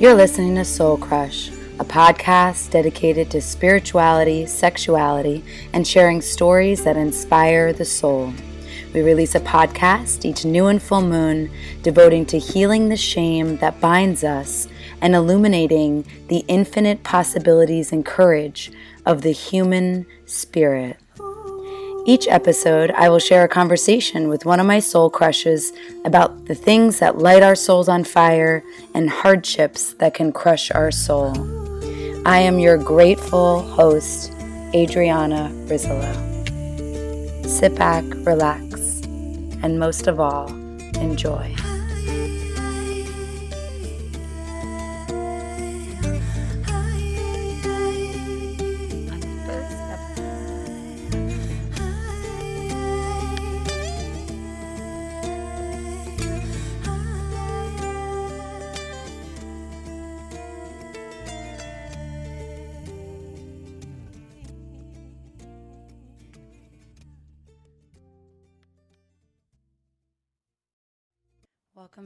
[0.00, 6.96] You're listening to Soul Crush, a podcast dedicated to spirituality, sexuality, and sharing stories that
[6.96, 8.34] inspire the soul.
[8.92, 11.48] We release a podcast each new and full moon
[11.82, 14.66] devoting to healing the shame that binds us
[15.00, 18.72] and illuminating the infinite possibilities and courage
[19.06, 20.98] of the human spirit.
[22.06, 25.72] Each episode, I will share a conversation with one of my soul crushes
[26.04, 28.62] about the things that light our souls on fire
[28.92, 31.32] and hardships that can crush our soul.
[32.26, 34.32] I am your grateful host,
[34.74, 36.12] Adriana Rizzolo.
[37.46, 39.00] Sit back, relax,
[39.62, 40.48] and most of all,
[41.00, 41.56] enjoy.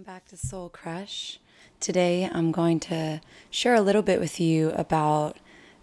[0.09, 1.39] Back to Soul Crush.
[1.81, 3.21] Today I'm going to
[3.51, 5.37] share a little bit with you about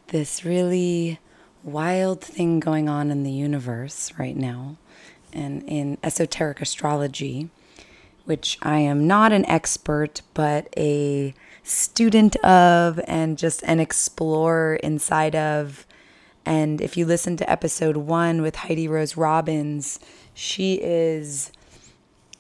[0.07, 1.19] this really
[1.61, 4.77] wild thing going on in the universe right now
[5.31, 7.51] and in esoteric astrology,
[8.23, 15.35] which I am not an expert but a student of and just an explorer inside
[15.35, 15.85] of.
[16.47, 19.99] And if you listen to episode one with Heidi Rose Robbins,
[20.33, 21.51] she is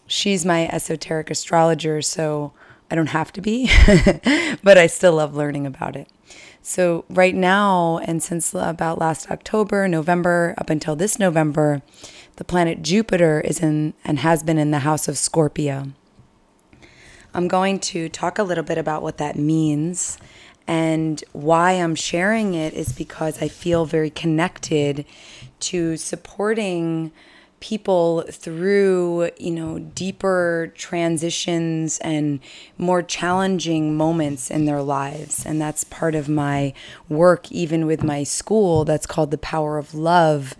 [0.07, 2.53] she's my esoteric astrologer, so
[2.89, 3.69] I don't have to be,
[4.63, 6.07] but I still love learning about it.
[6.61, 11.83] So, right now, and since about last October, November, up until this November,
[12.37, 15.89] the planet Jupiter is in and has been in the house of Scorpio.
[17.35, 20.17] I'm going to talk a little bit about what that means.
[20.67, 25.05] And why I'm sharing it is because I feel very connected
[25.59, 27.11] to supporting
[27.59, 32.39] people through, you know, deeper transitions and
[32.77, 35.45] more challenging moments in their lives.
[35.45, 36.73] And that's part of my
[37.09, 40.55] work, even with my school, that's called The Power of Love.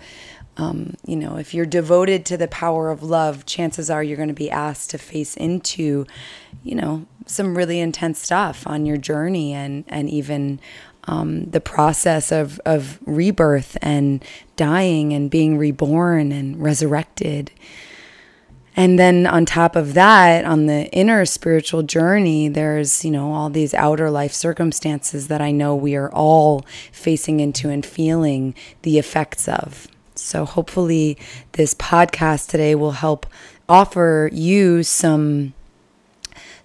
[0.57, 4.29] Um, you know, if you're devoted to the power of love, chances are you're going
[4.29, 6.05] to be asked to face into,
[6.63, 10.59] you know, some really intense stuff on your journey and and even
[11.07, 14.23] um, the process of, of rebirth and
[14.55, 17.51] dying and being reborn and resurrected.
[18.77, 23.49] And then on top of that, on the inner spiritual journey, there's, you know, all
[23.49, 28.99] these outer life circumstances that I know we are all facing into and feeling the
[28.99, 29.87] effects of.
[30.15, 31.17] So hopefully,
[31.53, 33.25] this podcast today will help
[33.69, 35.53] offer you some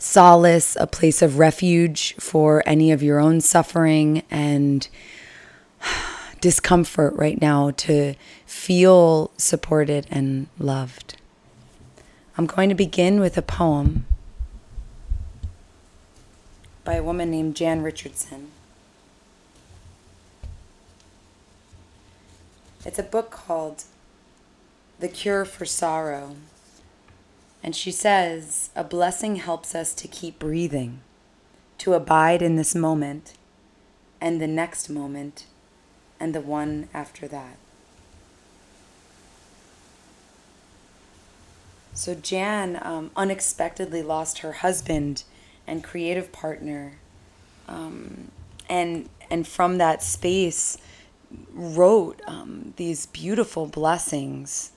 [0.00, 4.88] solace, a place of refuge for any of your own suffering and
[6.40, 8.14] discomfort right now to
[8.46, 11.16] feel supported and loved.
[12.36, 14.06] I'm going to begin with a poem
[16.84, 18.48] by a woman named Jan Richardson.
[22.86, 23.84] It's a book called
[24.98, 26.36] The Cure for Sorrow.
[27.62, 31.00] And she says, A blessing helps us to keep breathing,
[31.78, 33.34] to abide in this moment,
[34.20, 35.46] and the next moment,
[36.18, 37.56] and the one after that.
[41.92, 45.24] So Jan um, unexpectedly lost her husband
[45.66, 46.94] and creative partner,
[47.68, 48.30] um,
[48.68, 50.78] and and from that space
[51.52, 54.72] wrote um, these beautiful blessings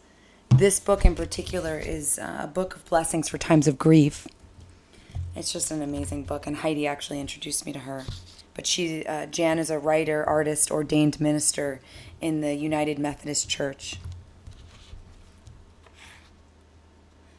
[0.57, 4.27] this book in particular is uh, a book of blessings for times of grief.
[5.35, 8.05] It's just an amazing book, and Heidi actually introduced me to her.
[8.53, 11.79] But she, uh, Jan, is a writer, artist, ordained minister
[12.21, 13.97] in the United Methodist Church.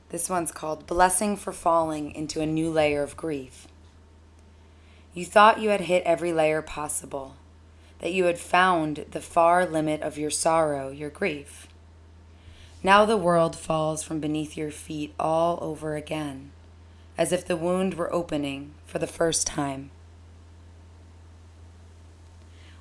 [0.08, 3.68] This one's called Blessing for Falling into a New Layer of Grief.
[5.12, 7.36] You thought you had hit every layer possible,
[8.00, 11.68] that you had found the far limit of your sorrow, your grief.
[12.84, 16.50] Now the world falls from beneath your feet all over again,
[17.16, 19.90] as if the wound were opening for the first time.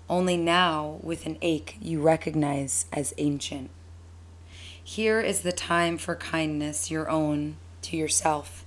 [0.10, 3.70] Only now, with an ache you recognize as ancient.
[4.84, 8.66] Here is the time for kindness, your own, to yourself.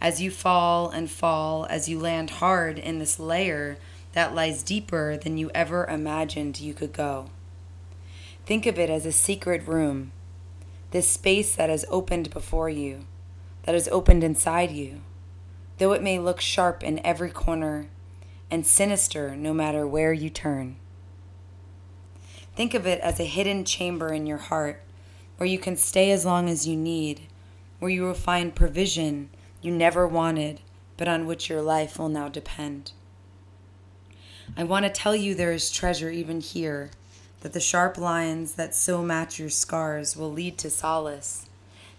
[0.00, 3.78] As you fall and fall, as you land hard in this layer
[4.12, 7.30] that lies deeper than you ever imagined you could go.
[8.44, 10.12] Think of it as a secret room
[10.90, 13.06] this space that has opened before you,
[13.64, 15.02] that has opened inside you,
[15.78, 17.88] though it may look sharp in every corner
[18.50, 20.76] and sinister no matter where you turn.
[22.54, 24.82] Think of it as a hidden chamber in your heart
[25.36, 27.22] where you can stay as long as you need,
[27.78, 29.28] where you will find provision
[29.60, 30.60] you never wanted,
[30.96, 32.92] but on which your life will now depend.
[34.56, 36.90] I want to tell you there is treasure even here,
[37.46, 41.48] that the sharp lines that so match your scars will lead to solace,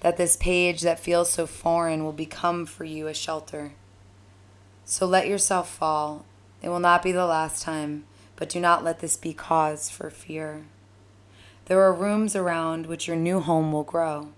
[0.02, 3.72] that this page that feels so foreign will become for you a shelter.
[4.84, 6.26] So let yourself fall.
[6.62, 8.04] It will not be the last time,
[8.36, 10.66] but do not let this be cause for fear.
[11.68, 14.34] There are rooms around which your new home will grow.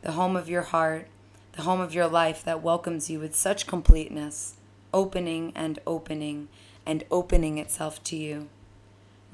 [0.00, 1.06] The home of your heart,
[1.52, 4.54] the home of your life that welcomes you with such completeness,
[4.94, 6.48] opening and opening
[6.86, 8.48] and opening itself to you.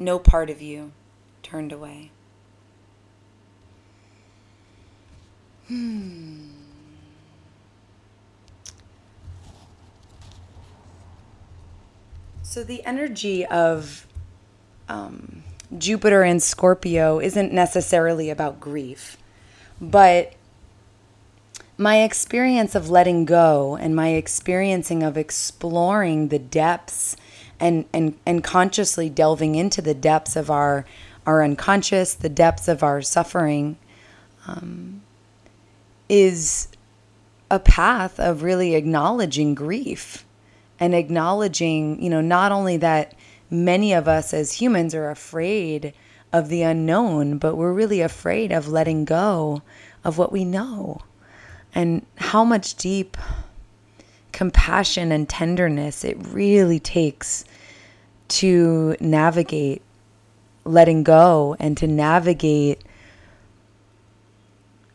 [0.01, 0.93] No part of you
[1.43, 2.11] turned away.
[5.69, 6.39] Hmm.
[12.43, 14.07] So, the energy of
[14.89, 15.45] um,
[15.77, 19.19] Jupiter and Scorpio isn't necessarily about grief,
[19.83, 20.33] but
[21.77, 27.17] my experience of letting go and my experiencing of exploring the depths
[27.61, 30.87] and, and, and consciously delving into the depths of our,
[31.27, 33.77] our unconscious, the depths of our suffering,
[34.47, 35.03] um,
[36.09, 36.69] is
[37.51, 40.25] a path of really acknowledging grief
[40.79, 43.15] and acknowledging, you know, not only that
[43.51, 45.93] many of us as humans are afraid
[46.33, 49.63] of the unknown, but we're really afraid of letting go
[50.05, 51.01] of what we know.
[51.75, 53.17] And how much deep
[54.33, 57.45] compassion and tenderness it really takes
[58.29, 59.83] to navigate
[60.65, 62.83] letting go and to navigate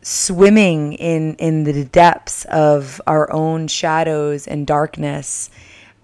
[0.01, 5.49] swimming in in the depths of our own shadows and darkness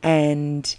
[0.01, 0.75] and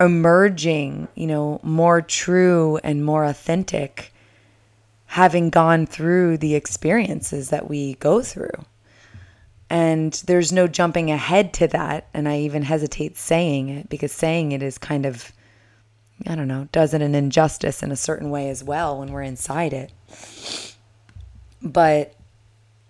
[0.00, 4.12] emerging you know more true and more authentic
[5.06, 8.50] having gone through the experiences that we go through
[9.74, 12.06] and there's no jumping ahead to that.
[12.14, 15.32] And I even hesitate saying it because saying it is kind of,
[16.28, 19.22] I don't know, does it an injustice in a certain way as well when we're
[19.22, 19.90] inside it.
[21.60, 22.14] But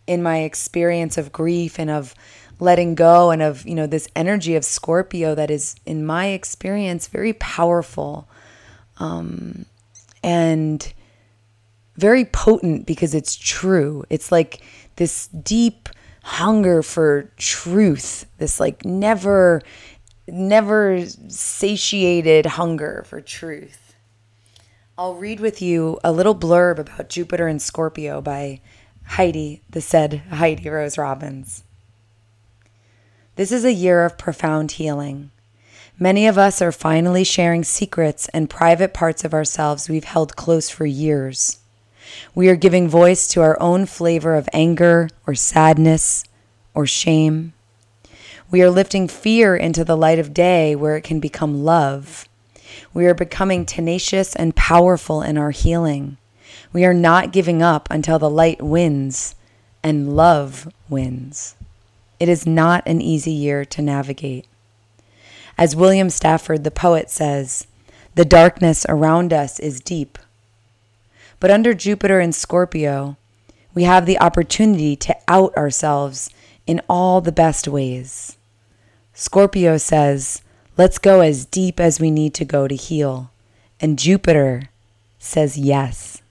[0.06, 2.14] in my experience of grief and of
[2.60, 7.06] letting go and of, you know, this energy of Scorpio that is, in my experience,
[7.06, 8.28] very powerful
[8.98, 9.64] um,
[10.22, 10.92] and
[11.96, 14.04] very potent because it's true.
[14.10, 14.60] It's like
[14.96, 15.88] this deep,
[16.24, 19.60] hunger for truth, this like never,
[20.26, 23.94] never satiated hunger for truth.
[24.96, 28.60] I'll read with you a little blurb about Jupiter and Scorpio by
[29.04, 31.62] Heidi, the said Heidi Rose Robbins.
[33.36, 35.30] This is a year of profound healing.
[35.98, 40.70] Many of us are finally sharing secrets and private parts of ourselves we've held close
[40.70, 41.58] for years.
[42.34, 46.24] We are giving voice to our own flavor of anger or sadness
[46.74, 47.52] or shame.
[48.50, 52.28] We are lifting fear into the light of day where it can become love.
[52.92, 56.18] We are becoming tenacious and powerful in our healing.
[56.72, 59.34] We are not giving up until the light wins
[59.82, 61.56] and love wins.
[62.18, 64.46] It is not an easy year to navigate.
[65.56, 67.66] As William Stafford, the poet, says,
[68.14, 70.18] the darkness around us is deep.
[71.44, 73.18] But under Jupiter and Scorpio,
[73.74, 76.30] we have the opportunity to out ourselves
[76.66, 78.38] in all the best ways.
[79.12, 80.40] Scorpio says,
[80.78, 83.30] let's go as deep as we need to go to heal.
[83.78, 84.70] And Jupiter
[85.18, 86.22] says yes.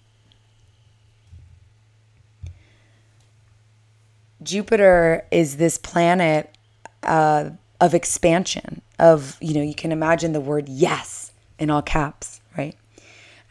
[4.41, 6.55] Jupiter is this planet
[7.03, 12.41] uh, of expansion, of, you know, you can imagine the word yes in all caps?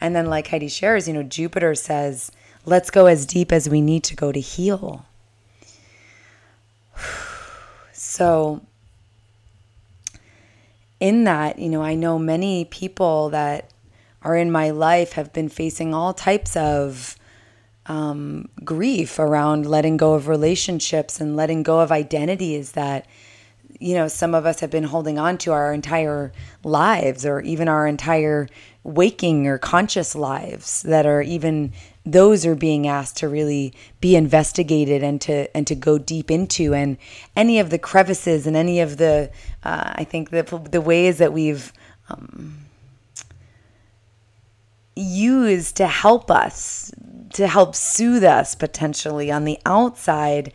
[0.03, 2.29] And then, like Heidi shares, you know, Jupiter says,
[2.65, 5.05] let's go as deep as we need to go to heal.
[7.95, 8.61] So,
[10.99, 13.71] in that, you know, I know many people that
[14.21, 17.15] are in my life have been facing all types of
[17.85, 23.07] um, grief around letting go of relationships and letting go of identities that
[23.79, 26.31] you know some of us have been holding on to our entire
[26.63, 28.47] lives or even our entire
[28.83, 31.71] waking or conscious lives that are even
[32.05, 36.73] those are being asked to really be investigated and to and to go deep into.
[36.73, 36.97] And
[37.35, 39.31] any of the crevices and any of the
[39.63, 41.71] uh, I think the the ways that we've
[42.09, 42.57] um,
[44.95, 46.91] used to help us
[47.33, 50.53] to help soothe us potentially on the outside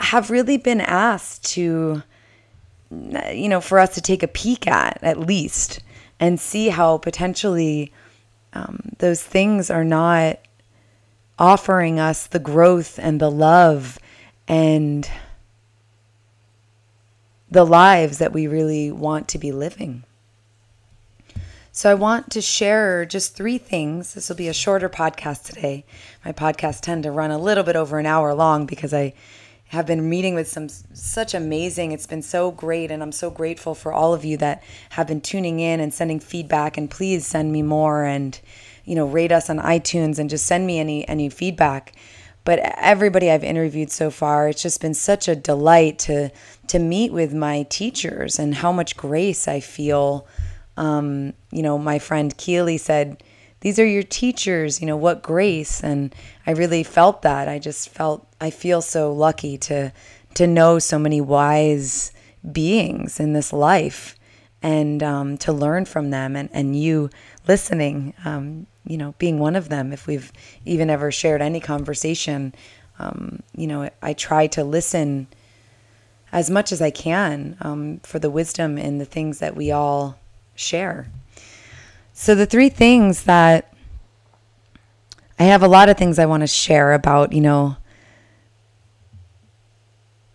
[0.00, 2.02] have really been asked to
[3.32, 5.80] you know, for us to take a peek at, at least,
[6.20, 7.92] and see how potentially
[8.52, 10.38] um, those things are not
[11.38, 13.98] offering us the growth and the love
[14.46, 15.10] and
[17.50, 20.04] the lives that we really want to be living.
[21.74, 24.12] So, I want to share just three things.
[24.12, 25.86] This will be a shorter podcast today.
[26.22, 29.14] My podcasts tend to run a little bit over an hour long because I
[29.72, 33.74] have been meeting with some such amazing it's been so great and i'm so grateful
[33.74, 37.50] for all of you that have been tuning in and sending feedback and please send
[37.50, 38.40] me more and
[38.84, 41.92] you know rate us on itunes and just send me any any feedback.
[42.44, 46.30] But everybody i've interviewed so far it's just been such a delight to
[46.66, 50.26] to meet with my teachers and how much grace i feel.
[50.76, 53.22] Um, you know my friend keely said
[53.62, 55.82] these are your teachers, you know, what grace.
[55.82, 56.14] And
[56.46, 57.48] I really felt that.
[57.48, 59.92] I just felt, I feel so lucky to,
[60.34, 62.12] to know so many wise
[62.50, 64.16] beings in this life
[64.62, 67.08] and um, to learn from them and, and you
[67.46, 69.92] listening, um, you know, being one of them.
[69.92, 70.32] If we've
[70.64, 72.54] even ever shared any conversation,
[72.98, 75.28] um, you know, I try to listen
[76.32, 80.18] as much as I can um, for the wisdom in the things that we all
[80.56, 81.08] share.
[82.14, 83.72] So, the three things that
[85.38, 87.76] I have a lot of things I want to share about, you know,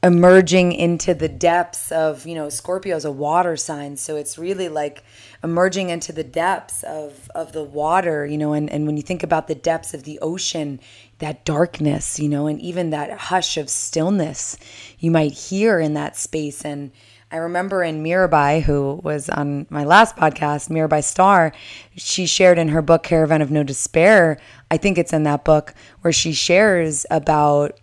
[0.01, 3.95] emerging into the depths of, you know, Scorpio is a water sign.
[3.95, 5.03] So, it's really like
[5.43, 9.21] emerging into the depths of, of the water, you know, and, and when you think
[9.21, 10.79] about the depths of the ocean,
[11.19, 14.57] that darkness, you know, and even that hush of stillness
[14.97, 16.65] you might hear in that space.
[16.65, 16.91] And,
[17.29, 21.51] I remember in Mirabai, who was on my last podcast, Mirabai Starr,
[21.97, 24.39] she shared in her book Caravan of No Despair.
[24.71, 27.77] I think it's in that book where she shares about,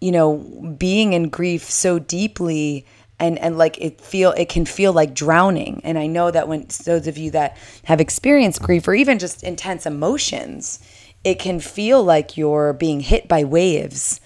[0.00, 0.38] you know,
[0.76, 2.84] being in grief so deeply
[3.20, 5.80] and and like it feel it can feel like drowning.
[5.84, 9.44] And I know that when those of you that have experienced grief or even just
[9.44, 10.80] intense emotions,
[11.22, 14.20] it can feel like you're being hit by waves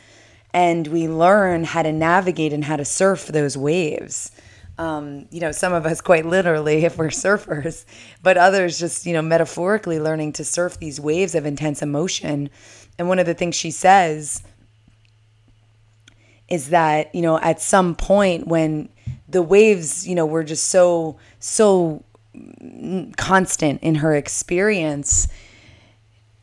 [0.59, 4.33] and we learn how to navigate and how to surf those waves.
[4.77, 7.85] Um, you know, some of us quite literally if we're surfers,
[8.25, 12.51] but others just, you know, metaphorically learning to surf these waves of intense emotion.
[12.99, 14.43] And one of the things she says
[16.49, 18.89] is that, you know, at some point when
[19.29, 22.03] the waves, you know, were just so, so
[23.17, 25.29] constant in her experience,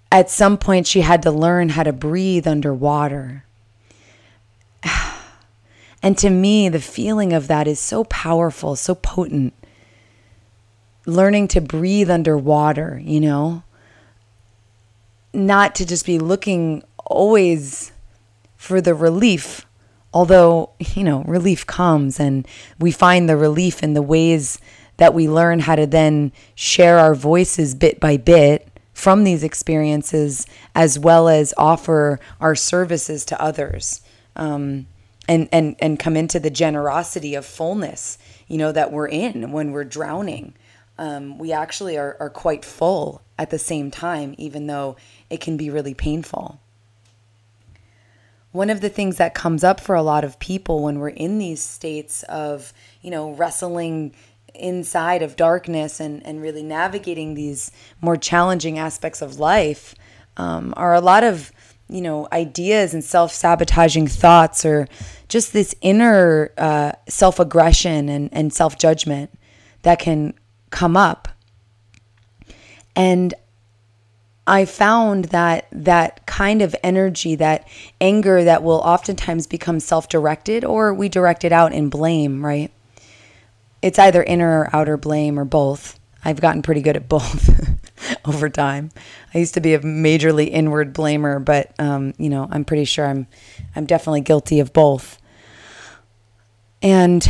[0.09, 3.45] at some point she had to learn how to breathe underwater
[6.05, 9.55] and to me, the feeling of that is so powerful, so potent.
[11.07, 13.63] Learning to breathe underwater, you know?
[15.33, 17.91] Not to just be looking always
[18.55, 19.65] for the relief,
[20.13, 22.47] although, you know, relief comes and
[22.77, 24.59] we find the relief in the ways
[24.97, 30.45] that we learn how to then share our voices bit by bit from these experiences,
[30.75, 34.01] as well as offer our services to others.
[34.35, 34.85] Um,
[35.27, 38.17] and and and come into the generosity of fullness
[38.47, 40.53] you know that we're in when we're drowning.
[40.97, 44.95] Um, we actually are, are quite full at the same time even though
[45.29, 46.61] it can be really painful.
[48.53, 51.37] One of the things that comes up for a lot of people when we're in
[51.37, 54.13] these states of you know wrestling
[54.53, 59.95] inside of darkness and, and really navigating these more challenging aspects of life
[60.37, 61.51] um, are a lot of
[61.89, 64.87] you know, ideas and self sabotaging thoughts or
[65.27, 69.31] just this inner uh, self aggression and, and self judgment
[69.83, 70.33] that can
[70.71, 71.27] come up.
[72.95, 73.33] And
[74.47, 77.67] I found that that kind of energy, that
[77.99, 82.71] anger that will oftentimes become self directed or we direct it out in blame, right?
[83.81, 85.99] It's either inner or outer blame or both.
[86.23, 87.49] I've gotten pretty good at both
[88.25, 88.91] over time.
[89.33, 93.05] I used to be a majorly inward blamer, but um, you know, I'm pretty sure
[93.05, 93.27] I'm
[93.75, 95.19] I'm definitely guilty of both.
[96.81, 97.27] And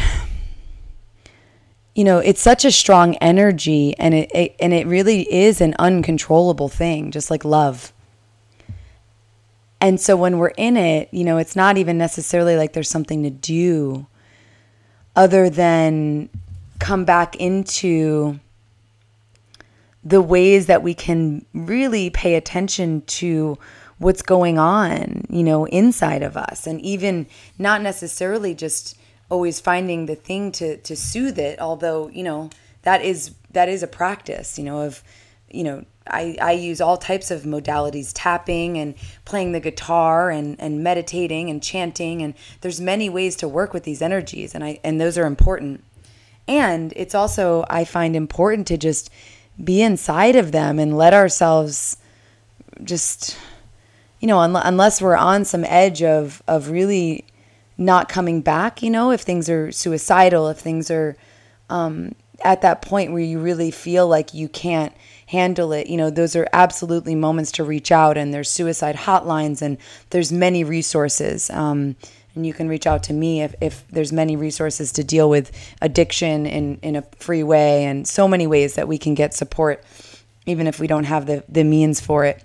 [1.95, 5.75] you know, it's such a strong energy and it, it and it really is an
[5.79, 7.93] uncontrollable thing, just like love.
[9.79, 13.23] And so when we're in it, you know, it's not even necessarily like there's something
[13.23, 14.07] to do
[15.15, 16.29] other than
[16.79, 18.39] come back into
[20.05, 23.57] the ways that we can really pay attention to
[23.97, 26.67] what's going on, you know, inside of us.
[26.67, 27.25] And even
[27.57, 28.97] not necessarily just
[29.29, 32.49] always finding the thing to to soothe it, although, you know,
[32.83, 35.03] that is that is a practice, you know, of
[35.49, 40.59] you know, I, I use all types of modalities tapping and playing the guitar and,
[40.59, 42.21] and meditating and chanting.
[42.21, 45.83] And there's many ways to work with these energies and I and those are important.
[46.47, 49.09] And it's also I find important to just
[49.63, 51.97] be inside of them and let ourselves
[52.83, 53.37] just
[54.19, 57.23] you know un- unless we're on some edge of of really
[57.77, 61.15] not coming back you know if things are suicidal if things are
[61.69, 64.93] um, at that point where you really feel like you can't
[65.27, 69.61] handle it you know those are absolutely moments to reach out and there's suicide hotlines
[69.61, 69.77] and
[70.11, 71.49] there's many resources.
[71.49, 71.95] Um,
[72.35, 75.51] and you can reach out to me if, if there's many resources to deal with
[75.81, 79.83] addiction in, in a free way and so many ways that we can get support
[80.45, 82.43] even if we don't have the, the means for it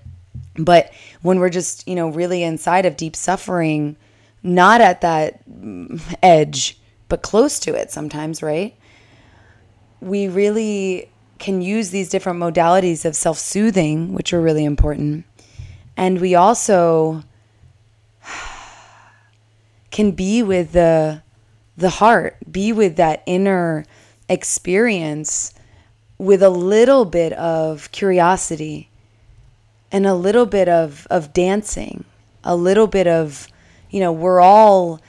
[0.57, 3.95] but when we're just you know really inside of deep suffering
[4.43, 6.79] not at that mm, edge
[7.09, 8.75] but close to it sometimes right
[10.01, 11.09] we really
[11.41, 15.25] can use these different modalities of self soothing, which are really important.
[15.97, 17.23] And we also
[19.91, 21.21] can be with the
[21.77, 23.85] the heart, be with that inner
[24.29, 25.53] experience
[26.17, 28.89] with a little bit of curiosity
[29.91, 32.05] and a little bit of, of dancing,
[32.43, 33.47] a little bit of,
[33.89, 35.01] you know, we're all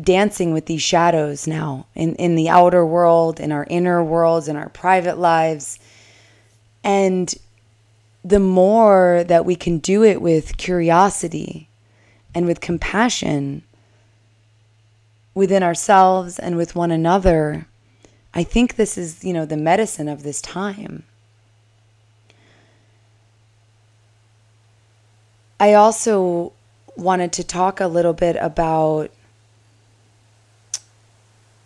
[0.00, 4.56] dancing with these shadows now in, in the outer world, in our inner worlds, in
[4.56, 5.78] our private lives.
[6.82, 7.32] And
[8.24, 11.68] the more that we can do it with curiosity
[12.34, 13.62] and with compassion
[15.36, 17.66] within ourselves and with one another,
[18.32, 21.04] I think this is, you know, the medicine of this time.
[25.60, 26.54] I also
[26.96, 29.10] wanted to talk a little bit about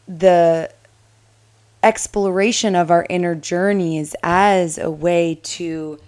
[0.09, 0.73] the
[1.85, 6.00] exploration of our inner journeys as a way to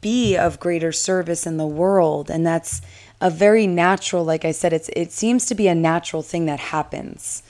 [0.00, 2.80] be of greater service in the world and that's
[3.22, 6.60] a very natural like i said it's it seems to be a natural thing that
[6.60, 7.42] happens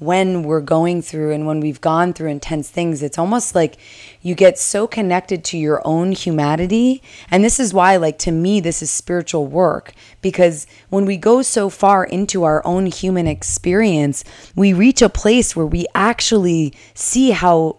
[0.00, 3.76] when we're going through and when we've gone through intense things, it's almost like
[4.22, 7.02] you get so connected to your own humanity.
[7.30, 11.42] And this is why, like, to me, this is spiritual work because when we go
[11.42, 14.24] so far into our own human experience,
[14.56, 17.76] we reach a place where we actually see how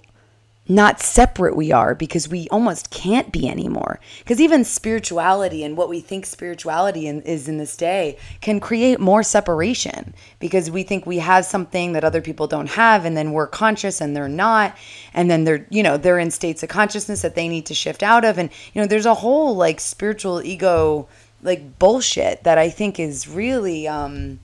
[0.76, 4.00] not separate we are because we almost can't be anymore.
[4.20, 9.00] Because even spirituality and what we think spirituality in, is in this day can create
[9.00, 13.34] more separation because we think we have something that other people don't have, and then
[13.34, 14.78] we're conscious and they're not,
[15.14, 18.02] and then they're you know they're in states of consciousness that they need to shift
[18.02, 21.08] out of, and you know there's a whole like spiritual ego
[21.44, 24.40] like bullshit that I think is really um,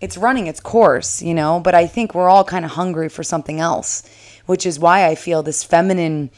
[0.00, 1.60] it's running its course, you know.
[1.60, 4.02] But I think we're all kind of hungry for something else
[4.48, 6.30] which is why I feel this feminine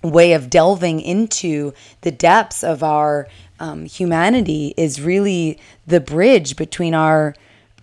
[0.00, 3.26] way of delving into the depths of our
[3.58, 7.34] um, humanity is really the bridge between our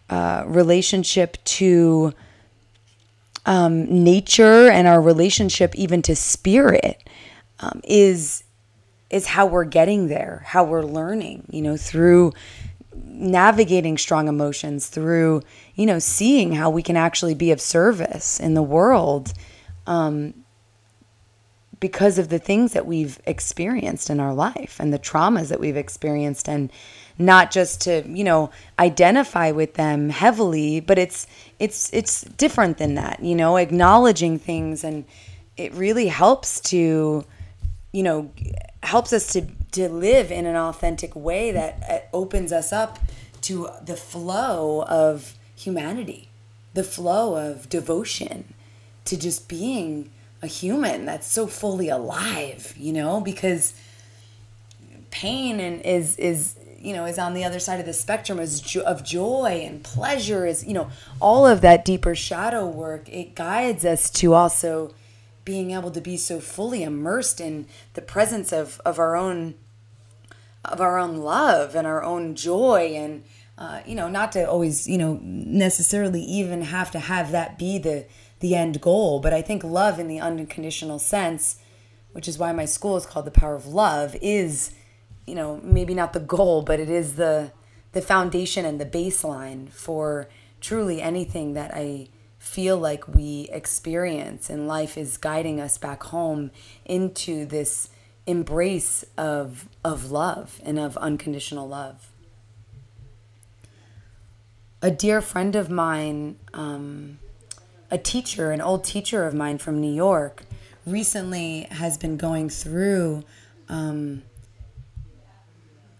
[0.09, 2.13] uh, relationship to
[3.45, 7.03] um, nature and our relationship even to spirit
[7.59, 8.45] um, is
[9.09, 12.31] is how we're getting there, how we're learning, you know, through
[13.03, 15.41] navigating strong emotions, through,
[15.73, 19.33] you know, seeing how we can actually be of service in the world
[19.89, 20.35] um,
[21.79, 25.77] because of the things that we've experienced in our life and the traumas that we've
[25.77, 26.71] experienced and
[27.17, 32.95] not just to you know identify with them heavily but it's it's it's different than
[32.95, 35.03] that you know acknowledging things and
[35.57, 37.25] it really helps to
[37.91, 38.31] you know
[38.83, 42.99] helps us to to live in an authentic way that uh, opens us up
[43.41, 46.29] to the flow of humanity
[46.73, 48.53] the flow of devotion
[49.09, 50.09] to just being
[50.41, 53.73] a human that's so fully alive, you know, because
[55.11, 58.61] pain and is is you know is on the other side of the spectrum is
[58.61, 63.35] jo- of joy and pleasure is you know all of that deeper shadow work it
[63.35, 64.93] guides us to also
[65.43, 69.55] being able to be so fully immersed in the presence of of our own
[70.63, 73.23] of our own love and our own joy and
[73.57, 77.77] uh, you know not to always you know necessarily even have to have that be
[77.77, 78.05] the
[78.39, 79.19] the end goal.
[79.19, 81.57] But I think love in the unconditional sense,
[82.11, 84.71] which is why my school is called the power of love, is,
[85.25, 87.51] you know, maybe not the goal, but it is the
[87.91, 90.29] the foundation and the baseline for
[90.61, 96.51] truly anything that I feel like we experience in life is guiding us back home
[96.85, 97.89] into this
[98.25, 102.11] embrace of of love and of unconditional love.
[104.81, 107.19] A dear friend of mine um,
[107.91, 110.43] a teacher, an old teacher of mine from New York,
[110.85, 113.23] recently has been going through
[113.67, 114.23] um,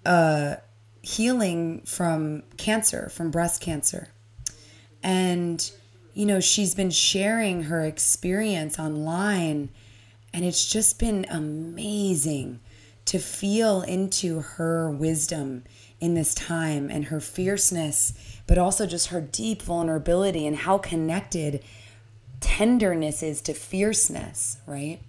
[0.05, 0.55] uh,
[1.01, 4.09] healing from cancer, from breast cancer.
[5.01, 5.69] And,
[6.13, 9.69] you know, she's been sharing her experience online,
[10.33, 12.59] and it's just been amazing
[13.05, 15.63] to feel into her wisdom
[15.99, 18.13] in this time and her fierceness,
[18.45, 21.63] but also just her deep vulnerability and how connected
[22.39, 24.99] tenderness is to fierceness, right?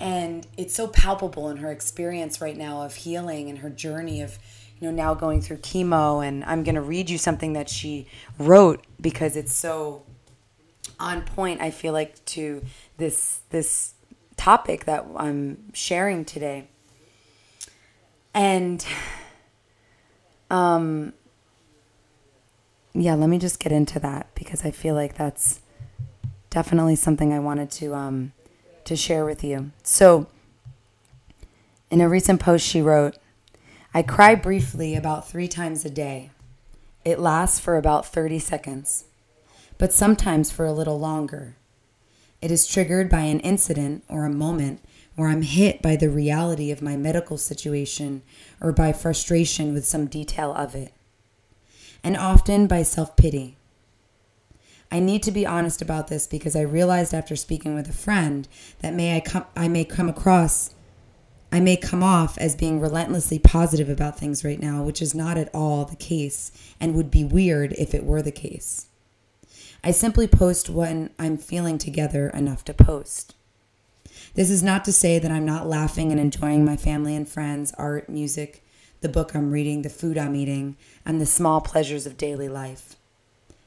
[0.00, 4.38] And it's so palpable in her experience right now of healing and her journey of,
[4.78, 6.26] you know, now going through chemo.
[6.26, 8.06] And I'm going to read you something that she
[8.38, 10.04] wrote because it's so
[11.00, 12.62] on point, I feel like, to
[12.96, 13.94] this, this
[14.36, 16.68] topic that I'm sharing today.
[18.34, 18.84] And,
[20.50, 21.12] um,
[22.94, 25.60] yeah, let me just get into that because I feel like that's
[26.58, 28.32] definitely something I wanted to um,
[28.84, 29.70] to share with you.
[29.84, 30.26] So,
[31.88, 33.16] in a recent post, she wrote,
[33.94, 36.32] "I cry briefly about three times a day.
[37.04, 39.04] It lasts for about thirty seconds,
[39.78, 41.54] but sometimes for a little longer.
[42.42, 44.80] It is triggered by an incident or a moment."
[45.14, 48.22] Where I'm hit by the reality of my medical situation
[48.60, 50.92] or by frustration with some detail of it,
[52.04, 53.57] and often by self pity.
[54.90, 58.48] I need to be honest about this because I realized after speaking with a friend
[58.80, 60.74] that may I come I may come across
[61.50, 65.38] I may come off as being relentlessly positive about things right now, which is not
[65.38, 68.86] at all the case and would be weird if it were the case.
[69.82, 73.34] I simply post when I'm feeling together enough to post.
[74.34, 77.72] This is not to say that I'm not laughing and enjoying my family and friends,
[77.78, 78.62] art, music,
[79.00, 82.96] the book I'm reading, the food I'm eating, and the small pleasures of daily life.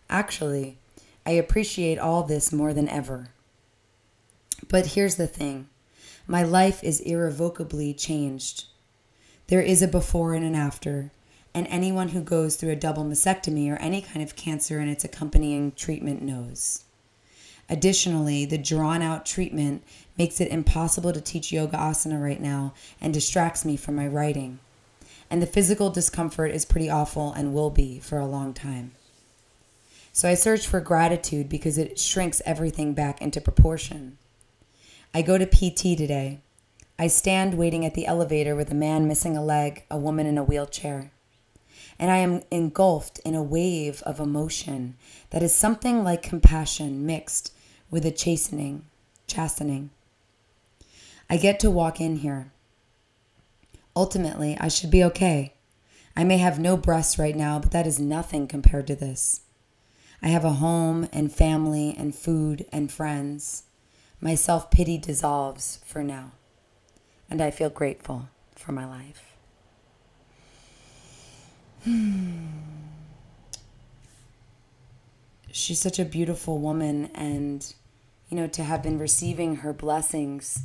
[0.10, 0.78] Actually,
[1.26, 3.30] I appreciate all this more than ever.
[4.68, 5.68] But here's the thing
[6.28, 8.66] my life is irrevocably changed.
[9.48, 11.12] There is a before and an after,
[11.54, 15.04] and anyone who goes through a double mastectomy or any kind of cancer and its
[15.04, 16.86] accompanying treatment knows.
[17.70, 19.84] Additionally, the drawn out treatment
[20.18, 24.60] makes it impossible to teach yoga asana right now and distracts me from my writing.
[25.30, 28.92] And the physical discomfort is pretty awful and will be for a long time.
[30.14, 34.18] So I search for gratitude because it shrinks everything back into proportion.
[35.14, 36.40] I go to PT today.
[37.00, 40.38] I stand waiting at the elevator with a man missing a leg, a woman in
[40.38, 41.12] a wheelchair.
[41.98, 44.96] And I am engulfed in a wave of emotion
[45.30, 47.54] that is something like compassion mixed
[47.90, 48.86] with a chastening,
[49.28, 49.92] chastening.
[51.30, 52.52] I get to walk in here.
[53.96, 55.54] Ultimately, I should be okay.
[56.16, 59.42] I may have no breasts right now, but that is nothing compared to this.
[60.24, 63.64] I have a home and family and food and friends.
[64.20, 66.34] My self pity dissolves for now,
[67.30, 69.36] and I feel grateful for my life.
[75.52, 77.74] She's such a beautiful woman, and
[78.30, 80.64] you know, to have been receiving her blessings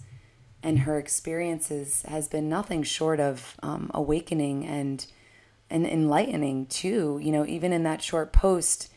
[0.62, 5.07] and her experiences has been nothing short of um, awakening and
[5.71, 7.19] and enlightening too.
[7.23, 8.92] You know, even in that short post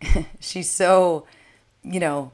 [0.40, 1.26] she's so,
[1.82, 2.32] you know,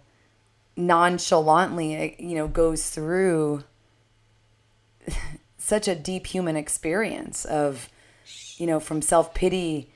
[0.76, 3.64] nonchalantly, eh, you know, goes through
[5.58, 7.88] such a deep human experience of,
[8.56, 9.90] you know, from self pity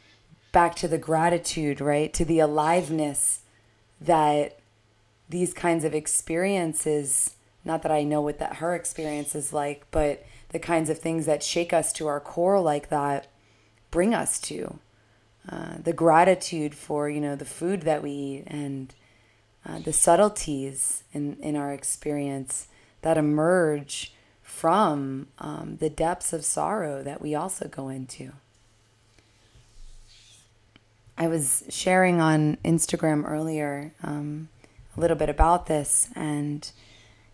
[0.52, 2.12] back to the gratitude, right?
[2.14, 3.40] To the aliveness
[4.00, 4.58] that
[5.28, 10.24] these kinds of experiences, not that I know what that her experience is like, but
[10.50, 13.26] the kinds of things that shake us to our core like that
[13.90, 14.78] bring us to.
[15.48, 18.94] Uh, the gratitude for you know the food that we eat and
[19.64, 22.66] uh, the subtleties in, in our experience
[23.02, 28.32] that emerge from um, the depths of sorrow that we also go into.
[31.18, 34.48] I was sharing on Instagram earlier um,
[34.96, 36.68] a little bit about this and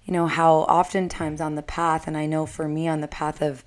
[0.05, 3.41] you know how oftentimes on the path and I know for me on the path
[3.41, 3.65] of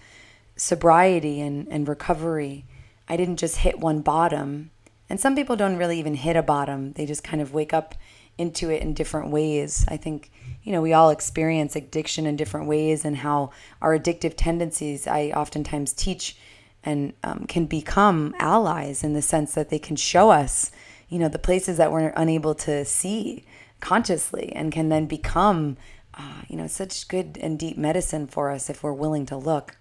[0.56, 2.66] sobriety and, and recovery
[3.08, 4.72] I didn't just hit one bottom.
[5.10, 7.96] And some people don't really even hit a bottom, they just kind of wake up
[8.38, 9.86] into it in different ways.
[9.88, 10.32] I think,
[10.64, 15.30] you know, we all experience addiction in different ways, and how our addictive tendencies, I
[15.30, 16.38] oftentimes teach
[16.84, 20.72] and um, can become allies in the sense that they can show us,
[21.10, 23.46] you know, the places that we're unable to see
[23.80, 25.78] consciously and can then become,
[26.14, 29.78] uh, you know, such good and deep medicine for us if we're willing to look.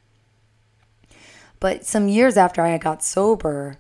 [1.61, 3.79] But some years after I got sober,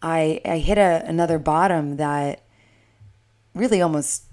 [0.00, 2.42] I, I hit a, another bottom that
[3.54, 4.24] really almost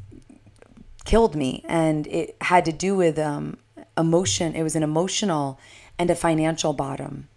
[1.05, 1.63] killed me.
[1.67, 3.58] And it had to do with um,
[3.97, 4.55] emotion.
[4.55, 5.60] It was an emotional
[5.97, 7.27] and a financial bottom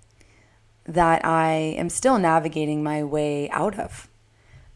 [0.84, 4.08] that I am still navigating my way out of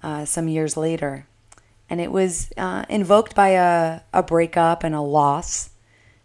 [0.03, 1.27] uh, some years later.
[1.89, 5.71] And it was uh, invoked by a, a breakup and a loss,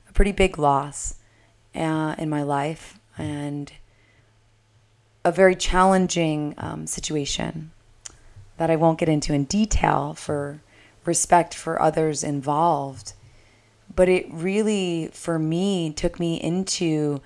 [0.10, 1.16] a pretty big loss
[1.76, 3.72] uh, in my life, and
[5.24, 7.72] a very challenging um, situation
[8.58, 10.62] that I won't get into in detail for
[11.06, 13.14] respect for others involved.
[13.94, 17.22] But it really, for me, took me into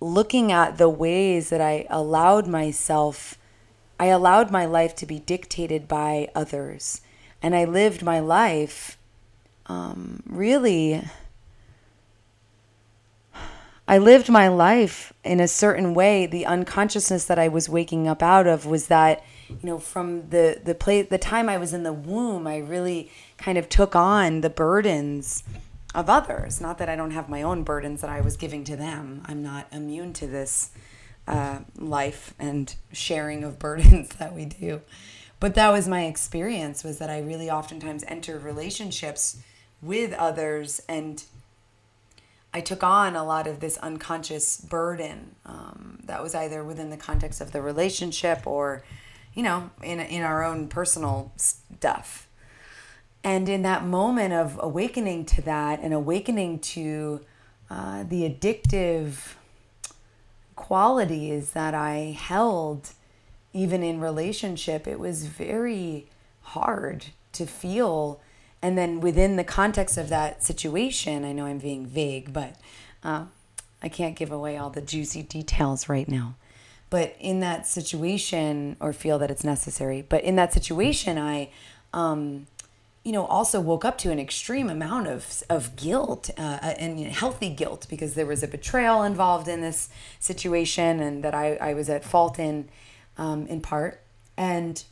[0.00, 3.38] looking at the ways that I allowed myself,
[3.98, 7.00] I allowed my life to be dictated by others.
[7.42, 8.96] And I lived my life
[9.66, 11.02] um, really.
[13.86, 16.26] I lived my life in a certain way.
[16.26, 20.60] The unconsciousness that I was waking up out of was that, you know, from the
[20.62, 24.40] the play the time I was in the womb, I really kind of took on
[24.40, 25.44] the burdens
[25.94, 26.60] of others.
[26.60, 29.22] Not that I don't have my own burdens that I was giving to them.
[29.26, 30.70] I'm not immune to this
[31.28, 34.80] uh, life and sharing of burdens that we do.
[35.40, 39.36] But that was my experience was that I really oftentimes enter relationships
[39.82, 41.22] with others and
[42.54, 46.96] I took on a lot of this unconscious burden um, that was either within the
[46.96, 48.84] context of the relationship or,
[49.34, 52.28] you know, in, in our own personal stuff.
[53.24, 57.22] And in that moment of awakening to that and awakening to
[57.68, 59.34] uh, the addictive
[60.54, 62.90] qualities that I held,
[63.52, 66.06] even in relationship, it was very
[66.42, 68.20] hard to feel.
[68.64, 72.56] And then within the context of that situation, I know I'm being vague, but
[73.02, 73.26] uh,
[73.82, 76.36] I can't give away all the juicy details right now.
[76.88, 81.50] But in that situation, or feel that it's necessary, but in that situation, I
[81.92, 82.46] um,
[83.02, 86.98] you know, also woke up to an extreme amount of, of guilt uh, uh, and
[87.00, 91.74] healthy guilt because there was a betrayal involved in this situation and that I, I
[91.74, 92.70] was at fault in,
[93.18, 94.00] um, in part.
[94.38, 94.82] And,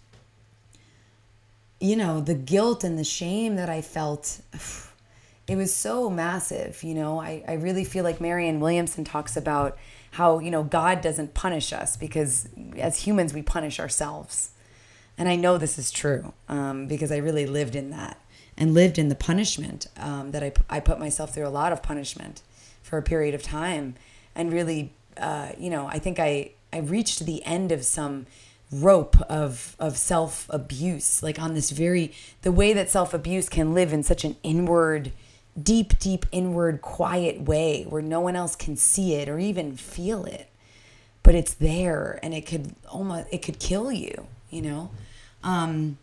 [1.82, 4.40] you know, the guilt and the shame that I felt,
[5.46, 6.82] it was so massive.
[6.82, 9.76] You know, I, I really feel like Marianne Williamson talks about
[10.12, 14.50] how, you know, God doesn't punish us because as humans we punish ourselves
[15.18, 18.20] and I know this is true um, because I really lived in that
[18.56, 21.82] and lived in the punishment um, that I, I put myself through a lot of
[21.82, 22.42] punishment
[22.82, 23.94] for a period of time.
[24.34, 28.26] And really, uh, you know, I think I, I reached the end of some
[28.72, 33.74] rope of, of self abuse, like on this very, the way that self abuse can
[33.74, 35.12] live in such an inward,
[35.60, 40.24] deep, deep inward, quiet way where no one else can see it or even feel
[40.24, 40.48] it.
[41.22, 44.90] But it's there and it could almost, it could kill you you know
[45.42, 45.98] um,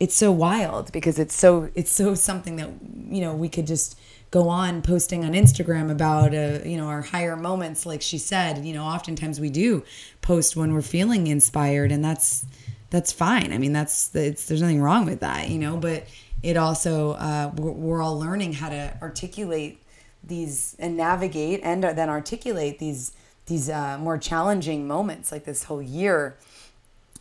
[0.00, 2.70] it's so wild because it's so it's so something that
[3.10, 3.98] you know we could just
[4.32, 8.64] go on posting on Instagram about uh, you know our higher moments like she said
[8.64, 9.84] you know oftentimes we do
[10.22, 12.44] post when we're feeling inspired and that's
[12.90, 13.52] that's fine.
[13.52, 16.06] I mean that's it's there's nothing wrong with that you know but
[16.42, 19.80] it also uh, we're, we're all learning how to articulate
[20.24, 23.12] these and navigate and then articulate these
[23.46, 26.36] these uh, more challenging moments like this whole year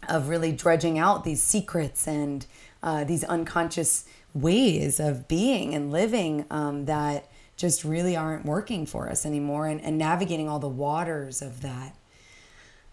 [0.07, 2.45] of really dredging out these secrets and
[2.83, 9.09] uh, these unconscious ways of being and living um, that just really aren't working for
[9.09, 11.95] us anymore and, and navigating all the waters of that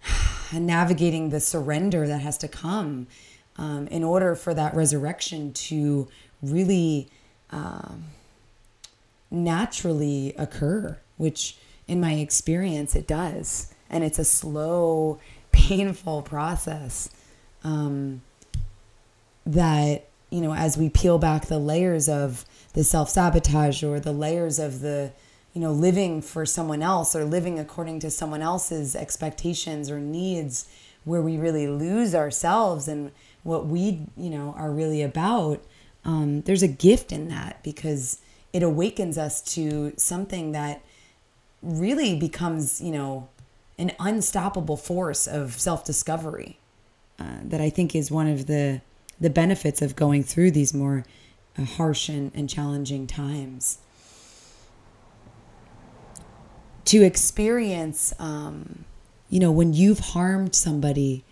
[0.53, 3.07] and navigating the surrender that has to come
[3.57, 6.09] um, in order for that resurrection to
[6.43, 7.09] really
[7.51, 8.05] um,
[9.31, 13.75] naturally occur which in my experience it does.
[13.91, 15.19] And it's a slow
[15.53, 17.11] painful process
[17.65, 18.23] um,
[19.45, 24.59] that you know as we peel back the layers of the self-sabotage or the layers
[24.59, 25.13] of the
[25.55, 30.69] you know living for someone else or living according to someone else's expectations or needs
[31.05, 33.11] where we really lose ourselves and
[33.43, 35.63] what we you know are really about
[36.05, 38.21] um, there's a gift in that because
[38.53, 40.83] it awakens us to something that
[41.63, 43.29] really becomes you know
[43.79, 46.59] an unstoppable force of self-discovery
[47.19, 48.81] uh, that I think is one of the
[49.21, 51.05] the benefits of going through these more
[51.59, 53.79] uh, harsh and, and challenging times.
[56.87, 58.85] To experience, um,
[59.29, 61.25] you know, when you've harmed somebody,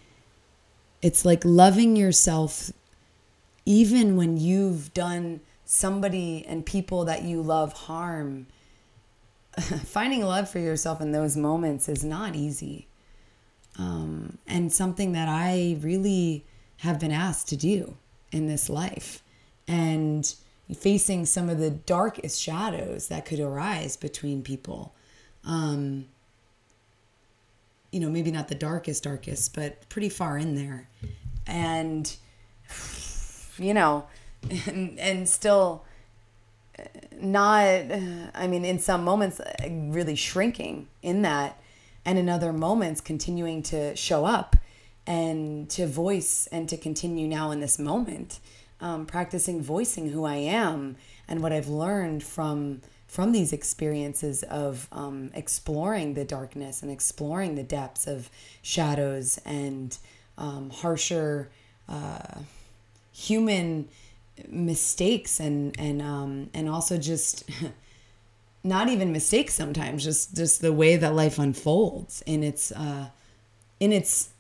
[1.01, 2.70] it's like loving yourself
[3.64, 8.46] even when you've done somebody and people that you love harm
[9.85, 12.87] finding love for yourself in those moments is not easy.
[13.79, 16.44] Um, and something that I really
[16.79, 17.97] have been asked to do
[18.33, 19.23] in this life.
[19.69, 20.35] And
[20.75, 24.93] facing some of the darkest shadows that could arise between people.
[25.45, 26.07] Um,
[27.93, 30.89] you know, maybe not the darkest, darkest, but pretty far in there.
[31.47, 32.15] And,
[33.59, 34.07] you know,
[34.67, 35.85] and, and still
[37.12, 41.61] not, I mean, in some moments, really shrinking in that,
[42.05, 44.57] and in other moments, continuing to show up
[45.07, 48.40] and to voice and to continue now in this moment,
[48.81, 50.97] um, practicing voicing who I am
[51.29, 57.55] and what I've learned from from these experiences of um, exploring the darkness and exploring
[57.55, 58.29] the depths of
[58.62, 59.97] shadows and
[60.37, 61.49] um, harsher
[61.88, 62.40] uh,
[63.12, 63.88] human
[64.49, 67.49] mistakes and and um, and also just
[68.64, 73.07] not even mistakes sometimes just just the way that life unfolds in its uh,
[73.81, 74.31] in its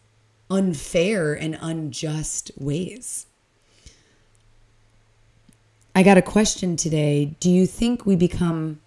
[0.50, 3.26] unfair and unjust ways.
[5.94, 7.36] I got a question today.
[7.40, 8.80] Do you think we become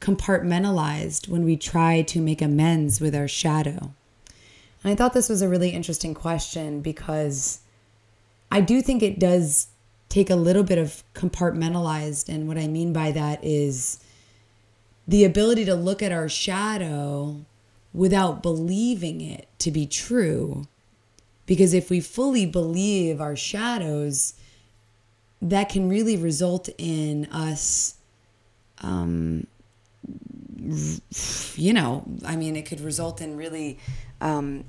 [0.00, 3.92] compartmentalized when we try to make amends with our shadow?
[4.82, 7.60] And I thought this was a really interesting question because
[8.50, 9.68] I do think it does
[10.08, 12.28] take a little bit of compartmentalized.
[12.28, 13.98] And what I mean by that is
[15.08, 17.44] the ability to look at our shadow
[17.94, 20.66] without believing it to be true.
[21.46, 24.34] Because if we fully believe our shadows,
[25.40, 27.94] that can really result in us,
[28.82, 29.46] um,
[31.54, 33.78] you know, I mean, it could result in really
[34.20, 34.64] um,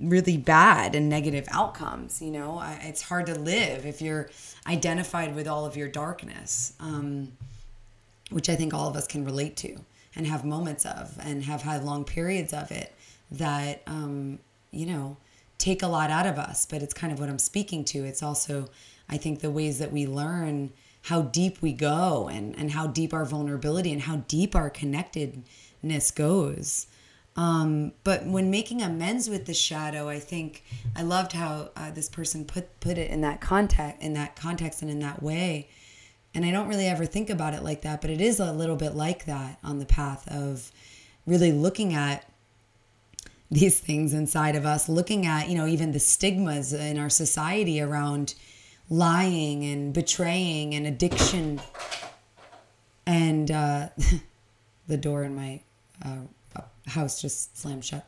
[0.00, 2.22] really bad and negative outcomes.
[2.22, 4.30] You know, it's hard to live if you're
[4.66, 7.32] identified with all of your darkness, um,
[8.30, 9.80] which I think all of us can relate to
[10.20, 12.92] and have moments of and have had long periods of it
[13.30, 14.38] that, um,
[14.70, 15.16] you know,
[15.56, 16.66] take a lot out of us.
[16.66, 18.04] But it's kind of what I'm speaking to.
[18.04, 18.68] It's also,
[19.08, 23.14] I think, the ways that we learn how deep we go and, and how deep
[23.14, 26.86] our vulnerability and how deep our connectedness goes.
[27.34, 30.62] Um, but when making amends with the shadow, I think
[30.94, 34.82] I loved how uh, this person put put it in that context, in that context,
[34.82, 35.70] and in that way.
[36.34, 38.76] And I don't really ever think about it like that, but it is a little
[38.76, 40.70] bit like that on the path of
[41.26, 42.24] really looking at
[43.50, 47.80] these things inside of us, looking at you know even the stigmas in our society
[47.80, 48.34] around
[48.88, 51.60] lying and betraying and addiction,
[53.06, 53.88] and uh,
[54.86, 55.60] the door in my.
[56.04, 56.20] Uh,
[56.90, 58.06] house just slammed shut.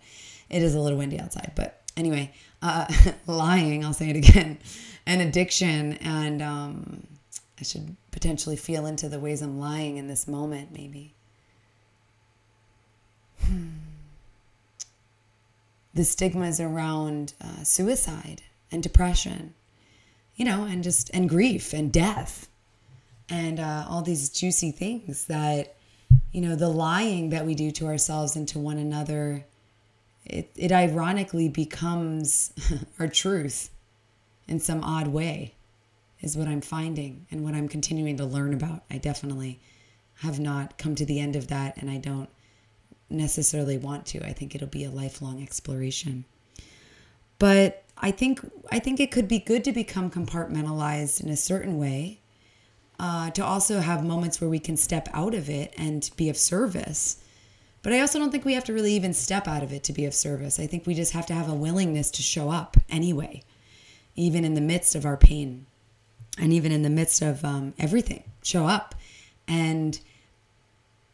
[0.51, 2.87] It is a little windy outside, but anyway, uh,
[3.27, 4.59] lying, I'll say it again,
[5.07, 5.95] and addiction.
[5.95, 7.07] And um,
[7.59, 11.15] I should potentially feel into the ways I'm lying in this moment, maybe.
[13.45, 13.69] Hmm.
[15.95, 19.55] The stigmas around uh, suicide and depression,
[20.37, 22.49] you know, and just, and grief and death
[23.29, 25.75] and uh, all these juicy things that
[26.33, 29.45] you know, the lying that we do to ourselves and to one another,
[30.25, 32.53] it, it ironically becomes
[32.99, 33.71] our truth
[34.49, 35.55] in some odd way,
[36.23, 38.85] is what I'm finding and what I'm continuing to learn about.
[38.91, 39.61] I definitely
[40.21, 42.31] have not come to the end of that, and I don't
[43.11, 44.25] necessarily want to.
[44.25, 46.25] I think it'll be a lifelong exploration.
[47.39, 51.77] But I think I think it could be good to become compartmentalized in a certain
[51.77, 52.21] way
[53.01, 56.37] uh, to also have moments where we can step out of it and be of
[56.37, 57.17] service.
[57.83, 59.93] But I also don't think we have to really even step out of it to
[59.93, 60.61] be of service.
[60.61, 63.43] I think we just have to have a willingness to show up anyway,
[64.15, 65.67] even in the midst of our pain
[66.39, 68.25] and even in the midst of um, everything.
[68.43, 68.95] Show up
[69.47, 70.01] and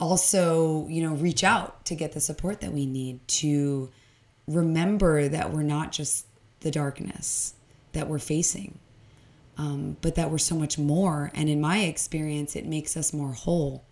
[0.00, 3.90] also, you know, reach out to get the support that we need to
[4.46, 6.26] remember that we're not just
[6.60, 7.54] the darkness
[7.92, 8.78] that we're facing
[9.58, 11.30] um, but that we're so much more.
[11.34, 13.84] And in my experience, it makes us more whole,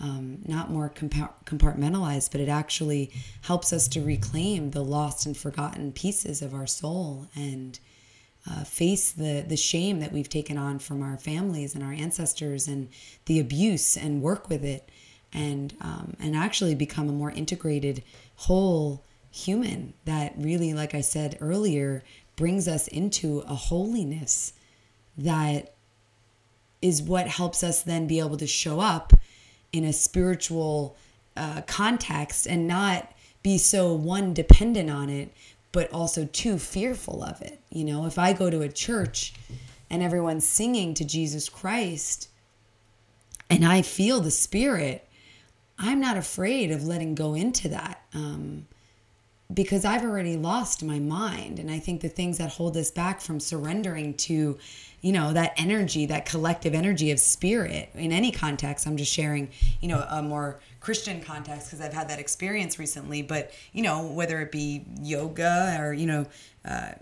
[0.00, 5.92] um, not more compartmentalized, but it actually helps us to reclaim the lost and forgotten
[5.92, 7.78] pieces of our soul and
[8.48, 12.68] uh, face the the shame that we've taken on from our families and our ancestors
[12.68, 12.88] and
[13.26, 14.88] the abuse and work with it
[15.32, 18.02] and um, and actually become a more integrated
[18.36, 22.02] whole human that really like i said earlier
[22.36, 24.52] brings us into a holiness
[25.18, 25.74] that
[26.80, 29.12] is what helps us then be able to show up
[29.72, 30.96] in a spiritual
[31.36, 35.32] uh, context and not be so one dependent on it
[35.76, 39.34] but also too fearful of it you know if i go to a church
[39.90, 42.30] and everyone's singing to jesus christ
[43.50, 45.06] and i feel the spirit
[45.78, 48.66] i'm not afraid of letting go into that um,
[49.52, 51.58] because I've already lost my mind.
[51.58, 54.58] And I think the things that hold us back from surrendering to,
[55.00, 59.50] you know, that energy, that collective energy of spirit in any context, I'm just sharing,
[59.80, 63.20] you know, a more Christian context because I've had that experience recently.
[63.20, 66.26] But, you know, whether it be yoga or, you know,
[66.64, 66.92] uh,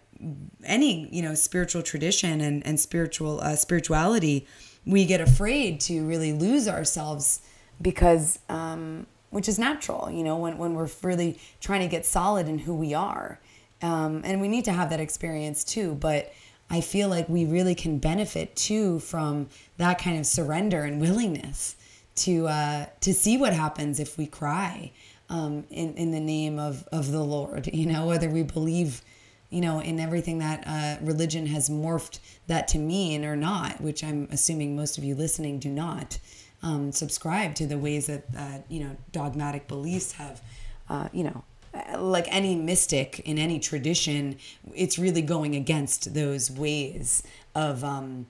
[0.65, 4.47] any, you know, spiritual tradition and, and spiritual uh, spirituality,
[4.87, 7.43] we get afraid to really lose ourselves
[7.83, 12.49] because, um, which is natural, you know, when, when we're really trying to get solid
[12.49, 13.39] in who we are.
[13.83, 15.95] Um, and we need to have that experience too.
[15.95, 16.33] But
[16.71, 21.77] I feel like we really can benefit too from that kind of surrender and willingness
[22.17, 24.93] to uh, to see what happens if we cry
[25.29, 27.69] um, in in the name of of the Lord.
[27.73, 29.03] You know, whether we believe,
[29.51, 34.05] you know, in everything that uh, religion has morphed that to mean or not, which
[34.05, 36.19] I'm assuming most of you listening do not
[36.63, 40.41] um, subscribe to the ways that uh, you know dogmatic beliefs have,
[40.89, 41.45] uh, you know,
[41.99, 44.37] like any mystic in any tradition,
[44.75, 47.23] it's really going against those ways
[47.55, 48.27] of um,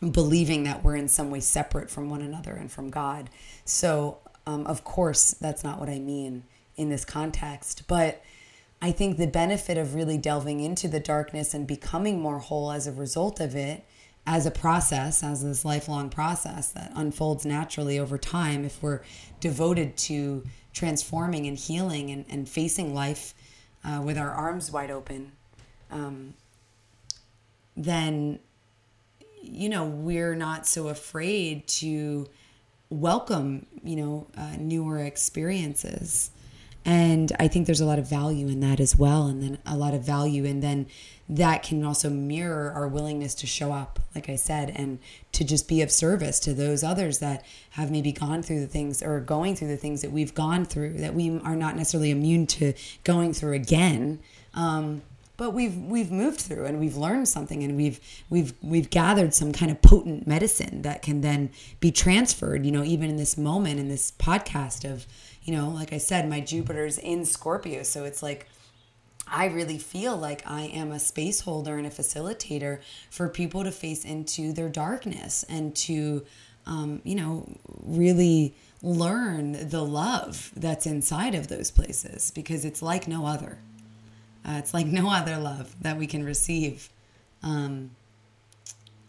[0.00, 3.30] believing that we're in some way separate from one another and from God.
[3.64, 6.44] So, um, of course, that's not what I mean
[6.76, 8.22] in this context, but.
[8.82, 12.86] I think the benefit of really delving into the darkness and becoming more whole as
[12.86, 13.84] a result of it
[14.26, 19.00] as a process, as this lifelong process that unfolds naturally over time, if we're
[19.40, 23.34] devoted to transforming and healing and, and facing life
[23.84, 25.32] uh, with our arms wide open,
[25.90, 26.34] um,
[27.76, 28.38] then,
[29.42, 32.26] you know, we're not so afraid to
[32.88, 36.30] welcome, you know, uh, newer experiences.
[36.84, 39.26] And I think there's a lot of value in that as well.
[39.26, 40.86] And then a lot of value And then
[41.28, 44.98] that can also mirror our willingness to show up, like I said, and
[45.32, 49.00] to just be of service to those others that have maybe gone through the things
[49.02, 52.46] or going through the things that we've gone through that we are not necessarily immune
[52.48, 52.72] to
[53.04, 54.18] going through again.
[54.54, 55.02] Um,
[55.40, 59.54] but we've we've moved through and we've learned something and we've we've we've gathered some
[59.54, 61.48] kind of potent medicine that can then
[61.80, 65.06] be transferred you know even in this moment in this podcast of
[65.42, 68.46] you know like i said my jupiter's in scorpio so it's like
[69.32, 72.80] I really feel like I am a space holder and a facilitator
[73.10, 76.26] for people to face into their darkness and to,
[76.66, 77.46] um, you know,
[77.84, 83.58] really learn the love that's inside of those places because it's like no other.
[84.44, 86.88] Uh, it's like no other love that we can receive.
[87.42, 87.90] Um,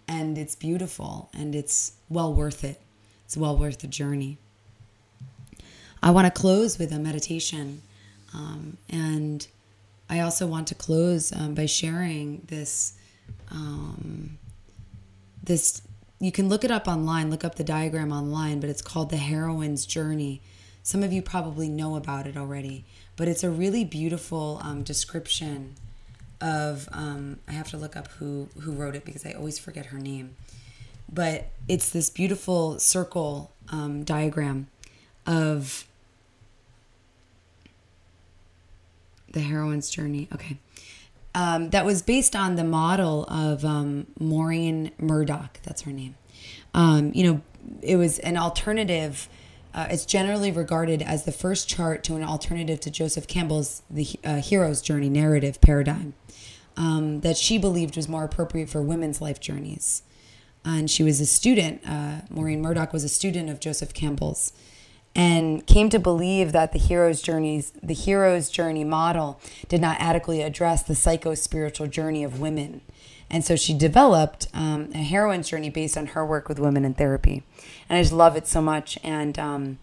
[0.08, 2.82] and it's beautiful and it's well worth it.
[3.26, 4.38] It's well worth the journey.
[6.04, 7.82] I want to close with a meditation.
[8.34, 9.48] Um, and
[10.10, 12.94] I also want to close um, by sharing this.
[13.50, 14.38] Um,
[15.44, 15.82] this
[16.20, 17.30] you can look it up online.
[17.30, 20.42] Look up the diagram online, but it's called the heroine's journey.
[20.84, 25.76] Some of you probably know about it already, but it's a really beautiful um, description
[26.40, 26.90] of.
[26.92, 30.00] Um, I have to look up who who wrote it because I always forget her
[30.00, 30.36] name.
[31.12, 34.68] But it's this beautiful circle um, diagram
[35.28, 35.86] of
[39.34, 40.28] The Heroine's Journey.
[40.34, 40.58] Okay.
[41.34, 45.60] Um, that was based on the model of um, Maureen Murdock.
[45.64, 46.16] That's her name.
[46.74, 47.42] Um, you know,
[47.82, 49.30] it was an alternative.
[49.74, 54.08] Uh, it's generally regarded as the first chart to an alternative to Joseph Campbell's The
[54.24, 56.14] uh, Hero's Journey narrative paradigm
[56.76, 60.04] um, that she believed was more appropriate for women's life journeys.
[60.64, 64.54] And she was a student, uh, Maureen Murdock was a student of Joseph Campbell's
[65.16, 70.42] and came to believe that the hero's journeys the hero's journey model did not adequately
[70.42, 72.82] address the psycho spiritual journey of women
[73.32, 76.94] and so she developed um, a heroine's journey based on her work with women in
[76.94, 77.44] therapy
[77.90, 79.80] and i just love it so much and um,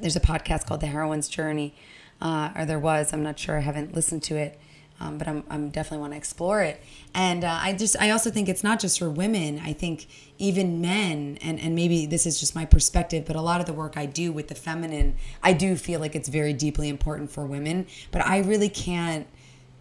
[0.00, 1.74] there's a podcast called the heroine's journey
[2.20, 4.58] uh, or there was i'm not sure i haven't listened to it
[5.00, 6.80] um, but I'm, I'm definitely want to explore it.
[7.14, 9.60] And uh, I just I also think it's not just for women.
[9.64, 10.06] I think
[10.38, 13.72] even men, and and maybe this is just my perspective, but a lot of the
[13.72, 17.46] work I do with the feminine, I do feel like it's very deeply important for
[17.46, 17.86] women.
[18.10, 19.26] But I really can't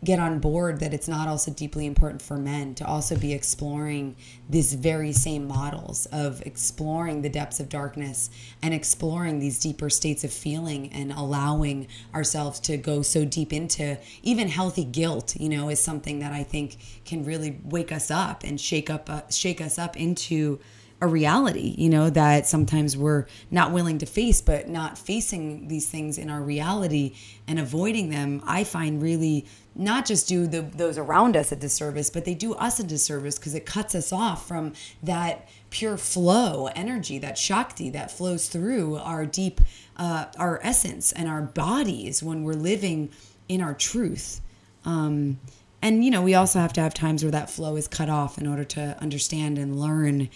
[0.04, 4.16] get on board that it's not also deeply important for men to also be exploring
[4.50, 8.30] these very same models of exploring the depths of darkness
[8.62, 13.97] and exploring these deeper states of feeling and allowing ourselves to go so deep into
[14.24, 18.43] even healthy guilt you know is something that i think can really wake us up
[18.43, 20.60] and shake up uh, shake us up into
[21.02, 25.88] a reality, you know, that sometimes we're not willing to face, but not facing these
[25.88, 27.16] things in our reality
[27.47, 29.45] and avoiding them, I find really
[29.80, 33.39] not just do the, those around us a disservice, but they do us a disservice
[33.39, 38.97] because it cuts us off from that pure flow energy, that Shakti that flows through
[38.97, 39.61] our deep,
[39.95, 43.09] uh, our essence and our bodies when we're living
[43.47, 44.41] in our truth.
[44.84, 45.39] Um,
[45.82, 48.38] and you know, we also have to have times where that flow is cut off
[48.38, 50.30] in order to understand and learn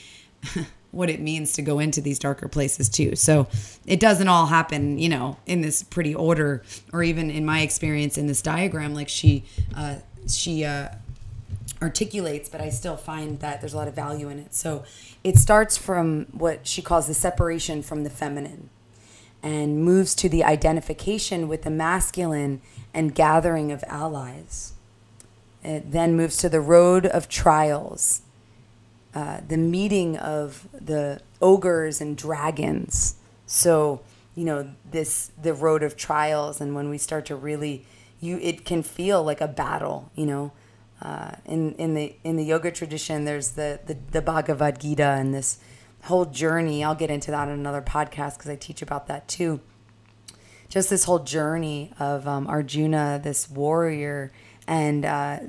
[0.93, 3.15] what it means to go into these darker places too.
[3.15, 3.47] So
[3.85, 6.63] it doesn't all happen, you know, in this pretty order,
[6.93, 9.43] or even in my experience in this diagram, like she
[9.75, 9.95] uh,
[10.27, 10.89] she uh,
[11.81, 12.47] articulates.
[12.47, 14.53] But I still find that there's a lot of value in it.
[14.53, 14.85] So
[15.23, 18.69] it starts from what she calls the separation from the feminine,
[19.41, 22.61] and moves to the identification with the masculine
[22.93, 24.73] and gathering of allies.
[25.63, 28.22] It then moves to the road of trials
[29.15, 33.15] uh, the meeting of the ogres and dragons.
[33.45, 34.01] So,
[34.35, 37.85] you know, this the road of trials, and when we start to really,
[38.19, 40.11] you it can feel like a battle.
[40.15, 40.51] You know,
[41.01, 45.33] uh, in in the in the yoga tradition, there's the, the the Bhagavad Gita and
[45.33, 45.59] this
[46.03, 46.83] whole journey.
[46.83, 49.59] I'll get into that in another podcast because I teach about that too.
[50.69, 54.31] Just this whole journey of um, Arjuna, this warrior,
[54.67, 55.39] and uh,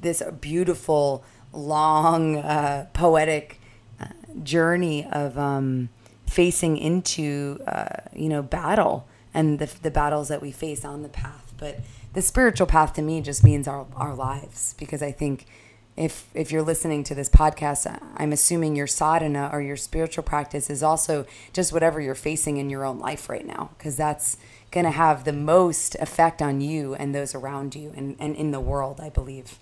[0.00, 3.60] this beautiful long, uh, poetic
[4.00, 4.06] uh,
[4.42, 5.88] journey of um,
[6.26, 11.08] facing into, uh, you know, battle and the, the battles that we face on the
[11.08, 11.52] path.
[11.58, 11.80] But
[12.12, 15.46] the spiritual path to me just means our, our lives because I think
[15.96, 20.70] if if you're listening to this podcast, I'm assuming your sadhana or your spiritual practice
[20.70, 24.36] is also just whatever you're facing in your own life right now, because that's
[24.70, 28.52] going to have the most effect on you and those around you and, and in
[28.52, 29.58] the world, I believe.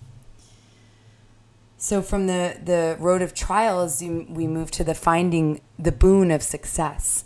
[1.77, 6.41] So from the the road of trials, we move to the finding the boon of
[6.41, 7.25] success,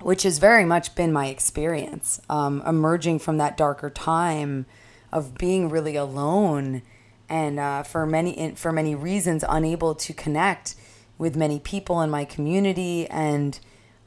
[0.00, 2.20] which has very much been my experience.
[2.30, 4.64] Um, emerging from that darker time
[5.12, 6.82] of being really alone,
[7.28, 10.74] and uh, for many for many reasons unable to connect
[11.18, 13.60] with many people in my community, and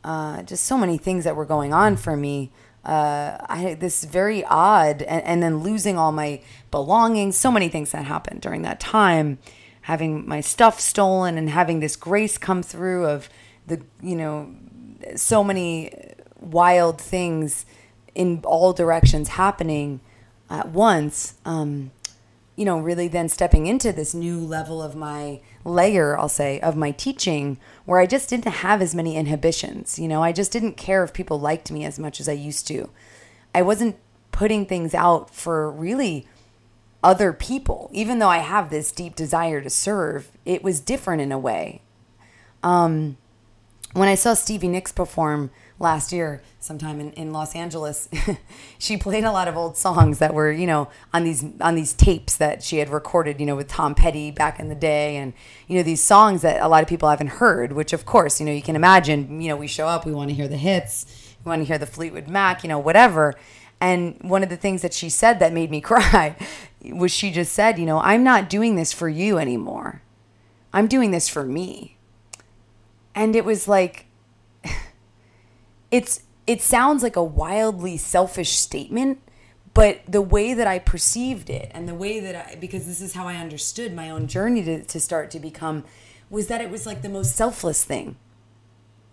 [0.03, 2.51] uh, just so many things that were going on for me
[2.85, 7.91] uh, I this very odd, and, and then losing all my belongings, so many things
[7.91, 9.39] that happened during that time,
[9.81, 13.29] having my stuff stolen and having this grace come through of
[13.65, 14.53] the, you know,
[15.15, 15.93] so many
[16.39, 17.65] wild things
[18.15, 19.99] in all directions happening
[20.49, 21.35] at once.
[21.45, 21.91] Um,
[22.57, 26.75] you know, really then stepping into this new level of my layer, I'll say, of
[26.75, 29.99] my teaching where I just didn't have as many inhibitions.
[29.99, 32.67] You know, I just didn't care if people liked me as much as I used
[32.67, 32.89] to.
[33.53, 33.95] I wasn't
[34.31, 36.27] putting things out for really
[37.03, 40.31] other people, even though I have this deep desire to serve.
[40.43, 41.83] It was different in a way.
[42.63, 43.17] Um,
[43.93, 48.09] when I saw Stevie Nicks perform, last year sometime in, in Los Angeles
[48.79, 51.93] she played a lot of old songs that were you know on these on these
[51.93, 55.17] tapes that she had recorded you know with Tom Petty back in the day.
[55.17, 55.33] And
[55.67, 58.45] you know these songs that a lot of people haven't heard which of course you
[58.45, 61.05] know you can imagine you know we show up we want to hear the hits
[61.43, 63.35] we want to hear the Fleetwood Mac you know whatever.
[63.79, 66.35] And one of the things that she said that made me cry
[66.83, 70.01] was she just said you know I'm not doing this for you anymore.
[70.73, 71.97] I'm doing this for me.
[73.15, 74.06] And it was like
[75.91, 79.19] it's it sounds like a wildly selfish statement
[79.73, 83.13] but the way that I perceived it and the way that I because this is
[83.13, 85.83] how I understood my own journey to, to start to become
[86.29, 88.15] was that it was like the most selfless thing.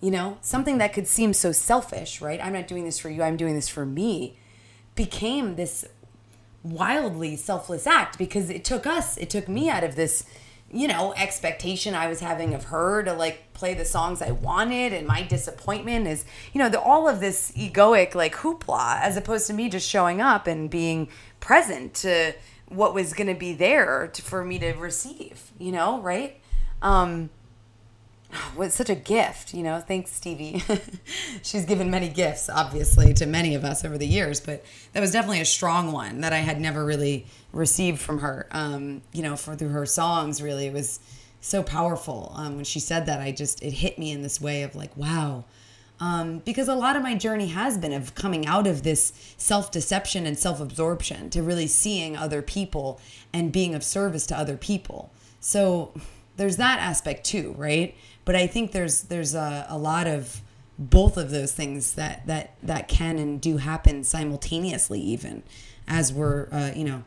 [0.00, 2.42] You know something that could seem so selfish right?
[2.42, 4.38] I'm not doing this for you I'm doing this for me
[4.94, 5.84] became this
[6.62, 10.24] wildly selfless act because it took us it took me out of this
[10.74, 14.92] you know, expectation I was having of her to like play the songs I wanted,
[14.92, 19.46] and my disappointment is, you know, the, all of this egoic like hoopla, as opposed
[19.46, 21.08] to me just showing up and being
[21.38, 22.34] present to
[22.66, 26.40] what was going to be there to, for me to receive, you know, right?
[26.82, 27.30] Um,
[28.56, 29.80] was such a gift, you know.
[29.80, 30.62] Thanks, Stevie.
[31.42, 35.12] She's given many gifts, obviously, to many of us over the years, but that was
[35.12, 38.46] definitely a strong one that I had never really received from her.
[38.50, 41.00] Um, you know, for through her songs, really, it was
[41.40, 42.32] so powerful.
[42.34, 44.96] Um, when she said that, I just it hit me in this way of like,
[44.96, 45.44] wow.
[46.00, 49.70] Um, because a lot of my journey has been of coming out of this self
[49.70, 53.00] deception and self absorption to really seeing other people
[53.32, 55.12] and being of service to other people.
[55.40, 55.92] So
[56.36, 57.94] there's that aspect too, right?
[58.24, 60.40] But I think there's there's a, a lot of
[60.78, 65.42] both of those things that that that can and do happen simultaneously, even
[65.86, 67.04] as we're uh, you know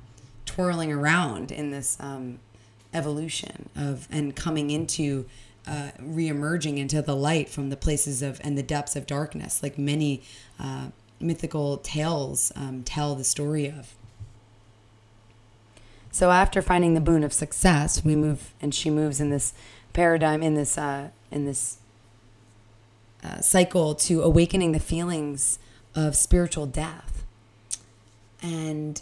[0.48, 2.40] twirling around in this um,
[2.94, 5.26] evolution of and coming into
[5.68, 9.78] uh, reemerging into the light from the places of and the depths of darkness, like
[9.78, 10.24] many
[10.60, 10.88] uh,
[11.20, 13.94] mythical tales um, tell the story of.
[16.12, 19.54] So after finding the boon of success, we move, and she moves in this
[19.94, 21.78] paradigm, in this uh, in this
[23.24, 25.60] uh, cycle to awakening the feelings
[25.94, 27.26] of spiritual death.
[28.42, 29.02] And,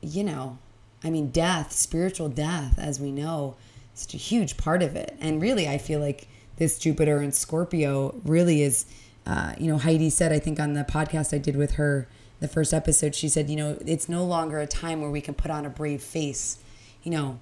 [0.00, 0.58] you know,
[1.04, 3.56] I mean, death, spiritual death, as we know,
[3.94, 5.16] such a huge part of it.
[5.20, 6.26] And really, I feel like
[6.56, 8.86] this Jupiter and Scorpio really is,
[9.26, 12.08] uh, you know, Heidi said, I think on the podcast I did with her,
[12.40, 15.34] the first episode, she said, you know, it's no longer a time where we can
[15.34, 16.58] put on a brave face,
[17.02, 17.38] you know,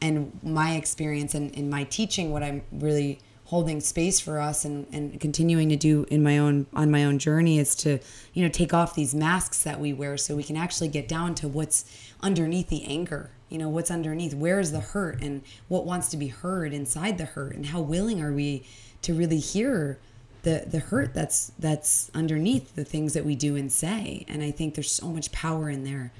[0.00, 4.86] and my experience and in my teaching, what I'm really holding space for us and,
[4.92, 7.98] and continuing to do in my own on my own journey is to
[8.32, 11.34] you know take off these masks that we wear so we can actually get down
[11.34, 11.84] to what's
[12.20, 16.16] underneath the anger you know what's underneath where is the hurt and what wants to
[16.16, 18.64] be heard inside the hurt and how willing are we
[19.02, 19.98] to really hear
[20.42, 24.24] the the hurt that's that's underneath the things that we do and say.
[24.28, 26.12] And i think there's so much power in there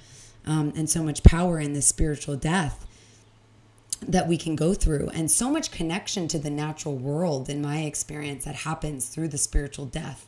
[0.47, 2.87] um, and so much power in this spiritual death
[4.01, 7.83] that we can go through and so much connection to the natural world in my
[7.83, 10.27] experience that happens through the spiritual death.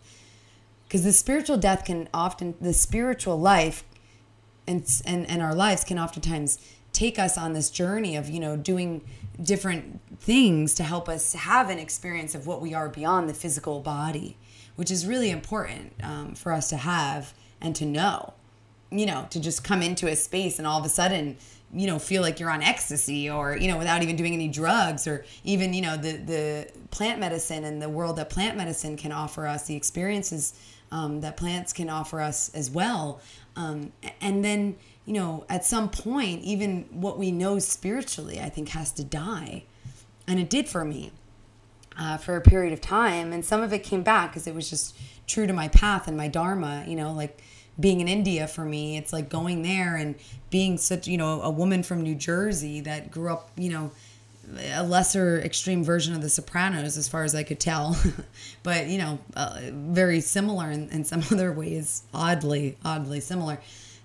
[0.85, 3.85] Because the spiritual death can often the spiritual life
[4.69, 6.59] and and and our lives can oftentimes
[6.93, 9.03] take us on this journey of you know doing
[9.43, 13.81] different things to help us have an experience of what we are beyond the physical
[13.81, 14.37] body
[14.77, 18.35] which is really important um, for us to have and to know
[18.91, 21.37] you know to just come into a space and all of a sudden
[21.73, 25.07] you know feel like you're on ecstasy or you know without even doing any drugs
[25.07, 29.12] or even you know the the plant medicine and the world that plant medicine can
[29.12, 30.55] offer us the experiences
[30.91, 33.21] um, that plants can offer us as well.
[33.57, 38.71] Um, and then you know at some point even what we know spiritually i think
[38.71, 39.64] has to die.
[40.27, 41.12] And it did for me
[41.99, 43.33] uh, for a period of time.
[43.33, 44.95] And some of it came back because it was just
[45.27, 47.43] true to my path and my dharma you know like
[47.81, 48.97] being in India for me.
[48.97, 50.14] It's like going there and
[50.51, 53.91] being such, you know, a woman from New Jersey that grew up, you know,
[54.72, 57.97] a lesser extreme version of the Sopranos, as far as I could tell,
[58.62, 63.59] but you know, uh, very similar in, in, some other ways, oddly, oddly similar.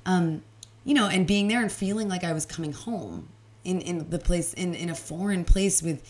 [0.05, 0.43] Um,
[0.83, 3.29] you know, and being there and feeling like I was coming home
[3.63, 6.03] in in the place in in a foreign place with,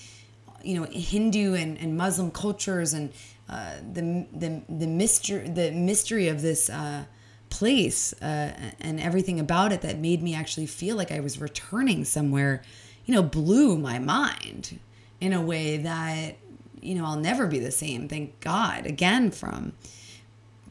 [0.64, 3.14] you know, Hindu and, and Muslim cultures and
[3.47, 6.70] uh, the the the mystery the mystery of this.
[6.70, 7.05] Uh,
[7.54, 8.51] place uh,
[8.82, 12.64] and everything about it that made me actually feel like I was returning somewhere,
[13.06, 14.80] you know, blew my mind
[15.22, 16.38] in a way that,
[16.82, 19.74] you know, I'll never be the same, thank God, again from.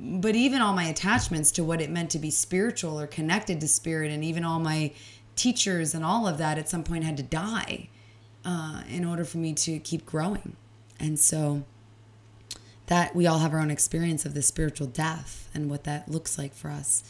[0.00, 3.68] But even all my attachments to what it meant to be spiritual or connected to
[3.68, 4.92] spirit, and even all my
[5.36, 7.88] teachers and all of that at some point had to die
[8.44, 10.56] uh, in order for me to keep growing.
[10.98, 11.62] And so
[12.86, 16.38] that we all have our own experience of the spiritual death and what that looks
[16.38, 17.02] like for us.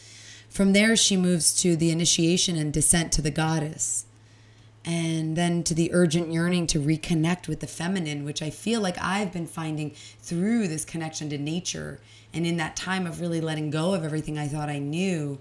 [0.49, 4.05] From there, she moves to the initiation and descent to the goddess,
[4.85, 8.97] and then to the urgent yearning to reconnect with the feminine, which I feel like
[9.01, 12.01] I've been finding through this connection to nature.
[12.33, 15.39] And in that time of really letting go of everything I thought I knew,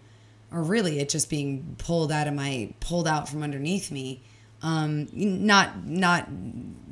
[0.53, 4.23] or really it just being pulled out of my, pulled out from underneath me.
[4.63, 6.29] Um, not not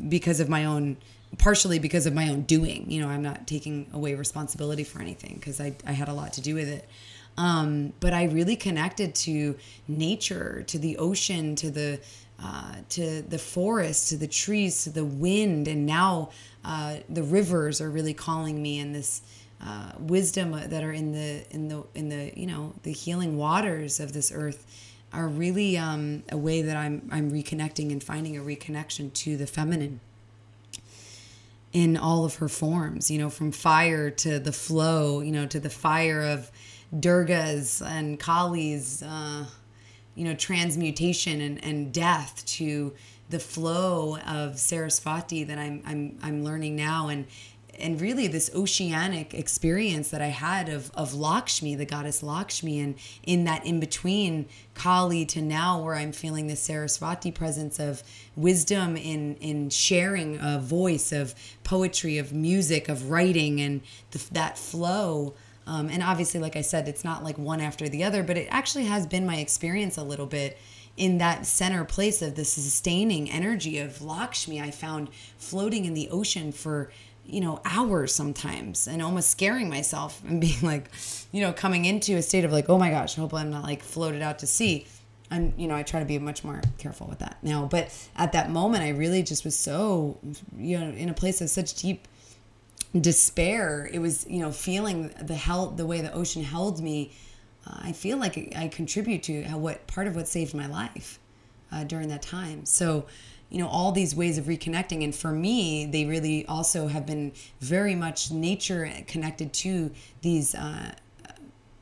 [0.09, 0.97] because of my own
[1.39, 2.91] partially because of my own doing.
[2.91, 6.33] You know, I'm not taking away responsibility for anything because I, I had a lot
[6.35, 6.89] to do with it.
[7.37, 9.57] Um, but I really connected to
[9.89, 12.01] nature, to the ocean, to the
[12.43, 16.31] uh, to the forest, to the trees, to the wind, and now
[16.64, 19.20] uh, the rivers are really calling me, and this
[19.62, 24.01] uh, wisdom that are in the in the in the you know the healing waters
[24.01, 24.66] of this earth
[25.12, 29.47] are really um, a way that I'm I'm reconnecting and finding a reconnection to the
[29.47, 30.01] feminine
[31.72, 35.60] in all of her forms, you know, from fire to the flow, you know, to
[35.60, 36.50] the fire of
[36.94, 39.46] Durgas and Kali's, uh,
[40.14, 42.92] you know, transmutation and, and death to
[43.28, 47.08] the flow of Sarasvati that I'm, I'm, I'm learning now.
[47.08, 47.26] And
[47.81, 52.95] and really this oceanic experience that I had of of Lakshmi, the goddess Lakshmi, and
[53.22, 58.03] in that in between Kali to now, where I'm feeling the Sarasvati presence of
[58.37, 64.59] wisdom in in sharing a voice of poetry, of music, of writing, and the, that
[64.59, 65.35] flow.
[65.66, 68.49] Um, and obviously, like I said, it's not like one after the other, but it
[68.51, 70.59] actually has been my experience a little bit
[70.97, 74.61] in that center place of the sustaining energy of Lakshmi.
[74.61, 75.09] I found
[75.39, 76.91] floating in the ocean for
[77.24, 80.90] you know, hours sometimes and almost scaring myself and being like,
[81.32, 83.62] you know, coming into a state of like, oh my gosh, I hope I'm not
[83.62, 84.86] like floated out to sea.
[85.32, 87.66] And, you know, I try to be much more careful with that now.
[87.66, 90.18] But at that moment, I really just was so,
[90.58, 92.08] you know, in a place of such deep
[92.98, 93.88] despair.
[93.92, 97.12] It was, you know, feeling the held, the way the ocean held me.
[97.64, 101.20] Uh, I feel like I contribute to how, what part of what saved my life
[101.70, 102.64] uh, during that time.
[102.66, 103.06] So,
[103.51, 107.32] you know all these ways of reconnecting and for me they really also have been
[107.61, 109.90] very much nature connected to
[110.22, 110.92] these uh,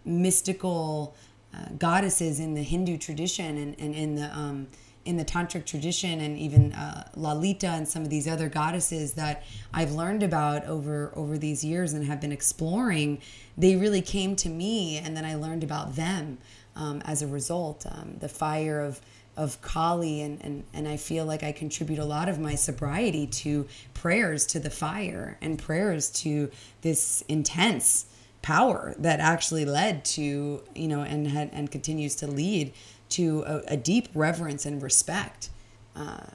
[0.05, 1.15] mystical
[1.55, 4.67] uh, goddesses in the Hindu tradition and, and in the um,
[5.05, 9.43] in the tantric tradition and even uh, Lalita and some of these other goddesses that
[9.73, 13.21] I've learned about over over these years and have been exploring,
[13.57, 16.39] they really came to me, and then I learned about them
[16.77, 17.87] um, as a result.
[17.87, 19.01] Um, the fire of
[19.39, 23.27] of Kali, and, and and I feel like I contribute a lot of my sobriety
[23.27, 26.51] to prayers to the fire and prayers to
[26.83, 28.07] this intense
[28.43, 32.73] power that actually led to you know and had and continues to lead
[33.11, 35.51] to a, a deep reverence and respect
[35.95, 36.27] uh,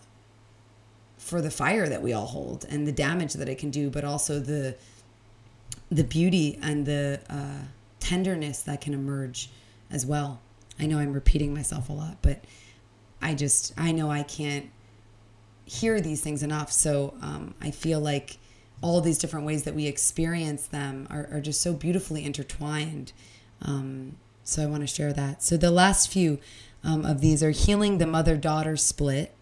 [1.17, 4.05] for the fire that we all hold and the damage that it can do, but
[4.05, 4.75] also the
[5.91, 7.65] the beauty and the uh,
[7.99, 9.49] tenderness that can emerge
[9.91, 10.39] as well.
[10.79, 12.45] I know I'm repeating myself a lot, but
[13.23, 14.69] I just I know I can't
[15.65, 16.71] hear these things enough.
[16.71, 18.37] So um, I feel like
[18.81, 23.13] all these different ways that we experience them are, are just so beautifully intertwined.
[23.61, 25.41] Um, so I want to share that.
[25.41, 26.39] So the last few
[26.83, 29.33] um, of these are healing the mother daughter split,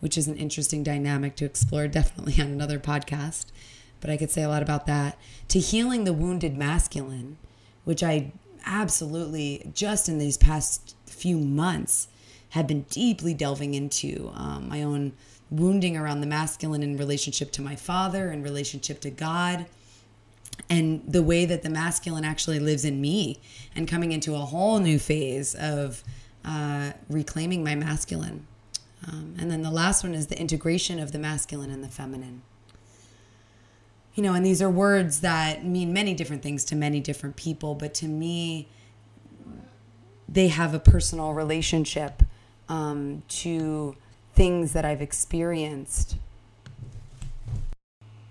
[0.00, 3.46] which is an interesting dynamic to explore, definitely on another podcast.
[4.00, 5.18] But I could say a lot about that.
[5.48, 7.38] To healing the wounded masculine,
[7.84, 8.32] which I
[8.66, 12.08] absolutely just in these past few months
[12.50, 15.12] have been deeply delving into um, my own
[15.50, 19.66] wounding around the masculine in relationship to my father, in relationship to God
[20.68, 23.40] and the way that the masculine actually lives in me
[23.74, 26.02] and coming into a whole new phase of
[26.44, 28.46] uh, reclaiming my masculine.
[29.06, 32.42] Um, and then the last one is the integration of the masculine and the feminine.
[34.14, 37.74] You know, and these are words that mean many different things to many different people,
[37.74, 38.68] but to me,
[40.28, 42.22] they have a personal relationship
[42.70, 43.94] um, to
[44.32, 46.16] things that I've experienced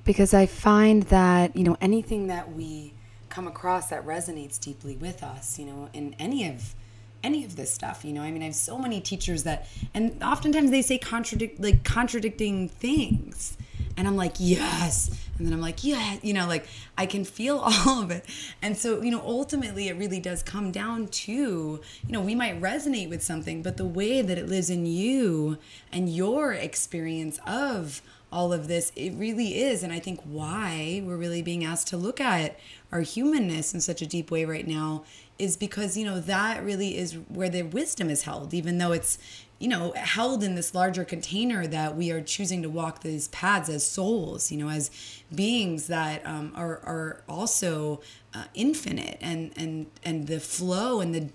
[0.05, 2.93] because I find that, you know, anything that we
[3.27, 6.73] come across that resonates deeply with us, you know, in any of
[7.21, 8.21] any of this stuff, you know.
[8.21, 12.69] I mean, I have so many teachers that and oftentimes they say contradict like contradicting
[12.69, 13.57] things.
[13.99, 15.11] And I'm like, yes.
[15.37, 16.65] And then I'm like, yeah, you know, like
[16.97, 18.25] I can feel all of it.
[18.61, 22.61] And so, you know, ultimately it really does come down to, you know, we might
[22.61, 25.57] resonate with something, but the way that it lives in you
[25.91, 28.93] and your experience of all of this.
[28.95, 29.83] It really is.
[29.83, 32.57] And I think why we're really being asked to look at
[32.93, 35.03] our humanness in such a deep way right now
[35.37, 39.17] is because, you know, that really is where the wisdom is held, even though it's,
[39.59, 43.67] you know, held in this larger container that we are choosing to walk these paths
[43.67, 44.89] as souls, you know, as
[45.35, 47.99] beings that um, are, are also
[48.33, 51.29] uh, infinite and, and, and the flow and the,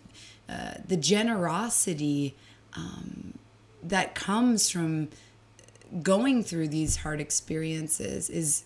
[0.49, 2.35] uh, the generosity
[2.75, 3.39] um,
[3.83, 5.09] that comes from
[6.03, 8.65] going through these hard experiences is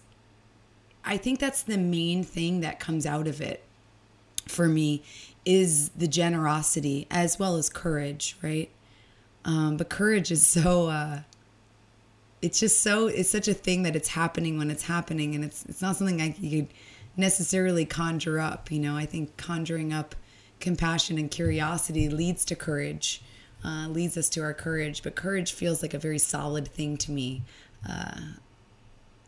[1.05, 3.65] I think that's the main thing that comes out of it
[4.47, 5.03] for me
[5.45, 8.71] is the generosity as well as courage, right?
[9.45, 11.21] Um, but courage is so uh,
[12.43, 15.65] it's just so it's such a thing that it's happening when it's happening and it's
[15.67, 16.69] it's not something I could
[17.17, 18.97] necessarily conjure up, you know.
[18.97, 20.15] I think conjuring up
[20.61, 23.23] compassion and curiosity leads to courage
[23.65, 25.03] uh, leads us to our courage.
[25.03, 27.43] But courage feels like a very solid thing to me.
[27.89, 28.21] Uh,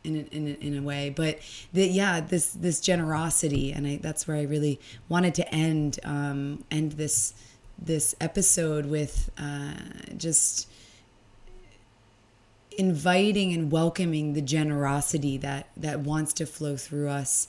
[0.03, 1.39] in a, in in a way but
[1.75, 4.81] the, yeah this this generosity and I, that's where I really
[5.11, 7.35] wanted to end um, end this
[7.81, 9.73] this episode with uh,
[10.17, 10.69] just
[12.79, 17.49] inviting and welcoming the generosity that that wants to flow through us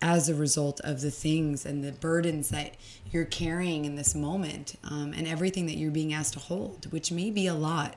[0.00, 2.74] as a result of the things and the burdens that
[3.12, 7.12] you're carrying in this moment um, and everything that you're being asked to hold which
[7.12, 7.96] may be a lot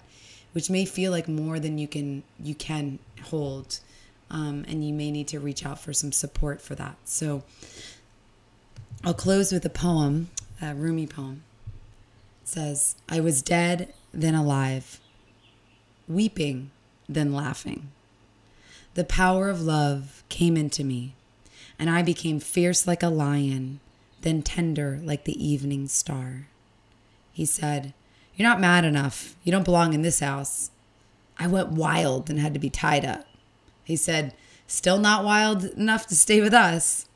[0.54, 3.80] which may feel like more than you can you can hold
[4.30, 6.98] um, and you may need to reach out for some support for that.
[7.06, 7.44] So
[9.04, 10.30] i'll close with a poem
[10.62, 11.44] a rumi poem
[12.48, 15.00] says i was dead then alive
[16.08, 16.72] weeping
[17.10, 17.90] then laughing
[18.94, 21.16] the power of love came into me
[21.78, 23.80] and I became fierce like a lion,
[24.22, 26.48] then tender like the evening star.
[27.34, 27.94] He said,
[28.36, 29.36] You're not mad enough.
[29.44, 30.72] You don't belong in this house.
[31.38, 33.26] I went wild and had to be tied up.
[33.84, 34.34] He said,
[34.68, 37.08] Still not wild enough to stay with us.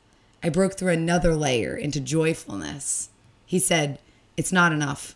[0.42, 3.08] I broke through another layer into joyfulness.
[3.46, 3.98] He said,
[4.36, 5.14] It's not enough.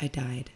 [0.00, 0.50] I died.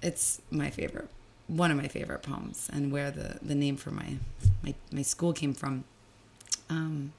[0.00, 1.08] It's my favorite
[1.48, 4.16] one of my favorite poems and where the, the name for my,
[4.62, 5.84] my, my school came from.
[6.68, 7.12] Um,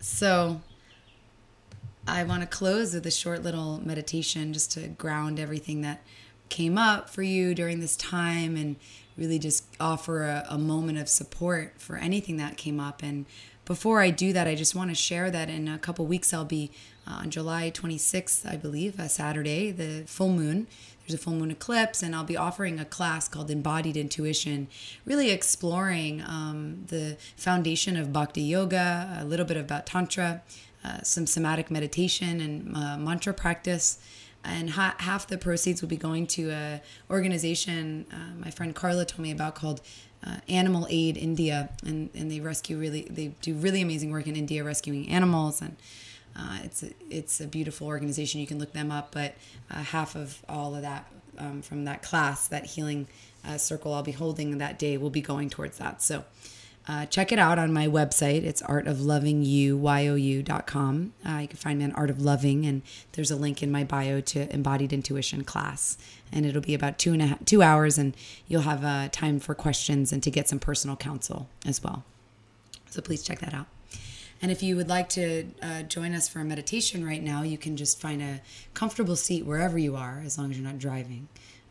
[0.00, 0.62] so
[2.08, 6.02] I want to close with a short little meditation just to ground everything that
[6.48, 8.76] came up for you during this time and
[9.16, 13.02] really just offer a, a moment of support for anything that came up.
[13.02, 13.26] And
[13.64, 16.44] before I do that, I just want to share that in a couple weeks I'll
[16.44, 16.70] be
[17.06, 20.66] uh, on July 26th, I believe, a Saturday, the full moon.
[21.06, 24.68] There's a full moon eclipse, and I'll be offering a class called Embodied Intuition,
[25.04, 30.42] really exploring um, the foundation of Bhakti Yoga, a little bit about Tantra,
[30.82, 33.98] uh, some somatic meditation, and uh, mantra practice
[34.44, 39.04] and ha- half the proceeds will be going to a organization uh, my friend Carla
[39.04, 39.80] told me about called
[40.26, 44.36] uh, Animal Aid India, and, and they rescue really they do really amazing work in
[44.36, 45.76] India rescuing animals, and
[46.36, 48.40] uh, it's a, it's a beautiful organization.
[48.40, 49.34] You can look them up, but
[49.70, 51.06] uh, half of all of that
[51.38, 53.06] um, from that class, that healing
[53.46, 56.02] uh, circle I'll be holding that day, will be going towards that.
[56.02, 56.24] So
[56.86, 58.44] uh, check it out on my website.
[58.44, 61.12] It's artoflovingyou.com.
[61.26, 62.82] Uh, you can find me on Art of Loving, and
[63.12, 65.96] there's a link in my bio to Embodied Intuition class.
[66.30, 68.14] And it'll be about two and a half, two hours, and
[68.48, 72.04] you'll have uh, time for questions and to get some personal counsel as well.
[72.90, 73.64] So please check that out.
[74.42, 77.56] And if you would like to uh, join us for a meditation right now, you
[77.56, 78.42] can just find a
[78.74, 81.28] comfortable seat wherever you are, as long as you're not driving,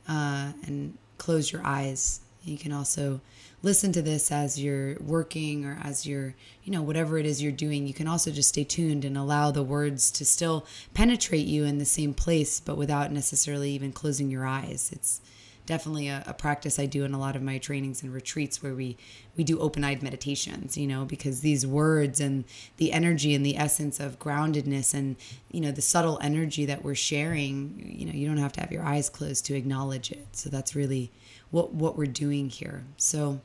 [0.09, 2.21] uh, and close your eyes.
[2.43, 3.21] You can also
[3.61, 7.51] listen to this as you're working or as you're, you know, whatever it is you're
[7.51, 7.87] doing.
[7.87, 11.77] You can also just stay tuned and allow the words to still penetrate you in
[11.77, 14.89] the same place, but without necessarily even closing your eyes.
[14.91, 15.21] It's
[15.65, 18.75] definitely a, a practice I do in a lot of my trainings and retreats where
[18.75, 18.97] we
[19.35, 22.43] we do open-eyed meditations, you know, because these words and
[22.77, 25.15] the energy and the essence of groundedness and
[25.51, 28.71] you know the subtle energy that we're sharing, you know, you don't have to have
[28.71, 30.27] your eyes closed to acknowledge it.
[30.33, 31.11] So that's really
[31.53, 32.83] what what we're doing here.
[32.97, 33.39] So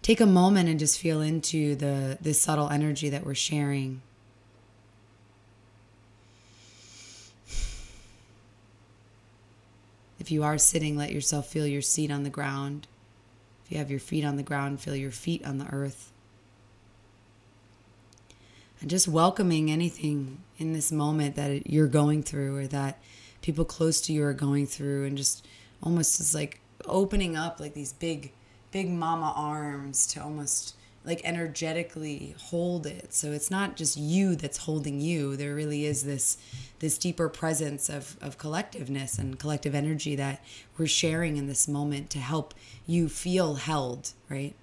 [0.00, 4.00] take a moment and just feel into the this subtle energy that we're sharing.
[10.18, 12.86] If you are sitting, let yourself feel your seat on the ground.
[13.66, 16.12] If you have your feet on the ground, feel your feet on the earth.
[18.80, 23.02] And just welcoming anything in this moment that you're going through or that
[23.42, 25.46] people close to you are going through, and just
[25.84, 28.32] almost as like opening up like these big
[28.72, 30.74] big mama arms to almost
[31.04, 33.12] like energetically hold it.
[33.12, 35.36] So it's not just you that's holding you.
[35.36, 36.38] There really is this
[36.78, 40.42] this deeper presence of, of collectiveness and collective energy that
[40.76, 42.54] we're sharing in this moment to help
[42.86, 44.54] you feel held right?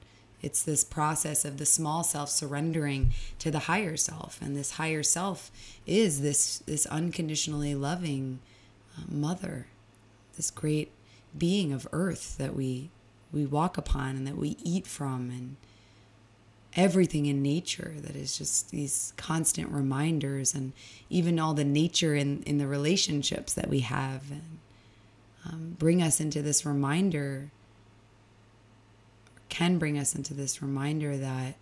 [0.42, 4.42] It's this process of the small self surrendering to the higher self.
[4.42, 5.52] And this higher self
[5.86, 8.40] is this this unconditionally loving
[8.98, 9.68] uh, mother
[10.36, 10.92] this great
[11.38, 12.90] being of earth that we
[13.32, 15.56] we walk upon and that we eat from and
[16.76, 20.72] everything in nature that is just these constant reminders and
[21.10, 24.60] even all the nature in, in the relationships that we have and
[25.46, 27.50] um, bring us into this reminder
[29.50, 31.56] can bring us into this reminder that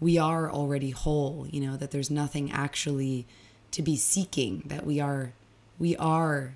[0.00, 3.26] we are already whole you know that there's nothing actually
[3.70, 5.32] to be seeking that we are
[5.78, 6.54] we are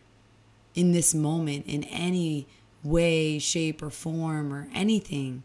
[0.74, 2.46] in this moment in any
[2.82, 5.42] way, shape, or form, or anything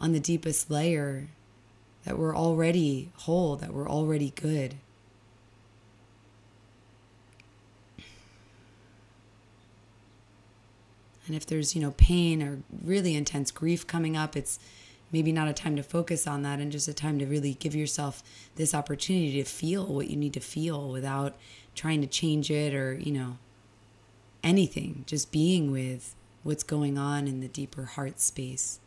[0.00, 1.28] on the deepest layer,
[2.04, 4.76] that we're already whole, that we're already good.
[11.26, 14.58] And if there's, you know, pain or really intense grief coming up, it's
[15.12, 17.74] maybe not a time to focus on that and just a time to really give
[17.74, 18.22] yourself
[18.56, 21.36] this opportunity to feel what you need to feel without
[21.74, 23.36] trying to change it or, you know,
[24.42, 25.04] anything.
[25.06, 28.80] Just being with what's going on in the deeper heart space.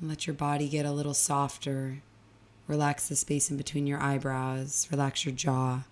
[0.00, 2.02] Let your body get a little softer.
[2.68, 4.86] Relax the space in between your eyebrows.
[4.92, 5.82] Relax your jaw.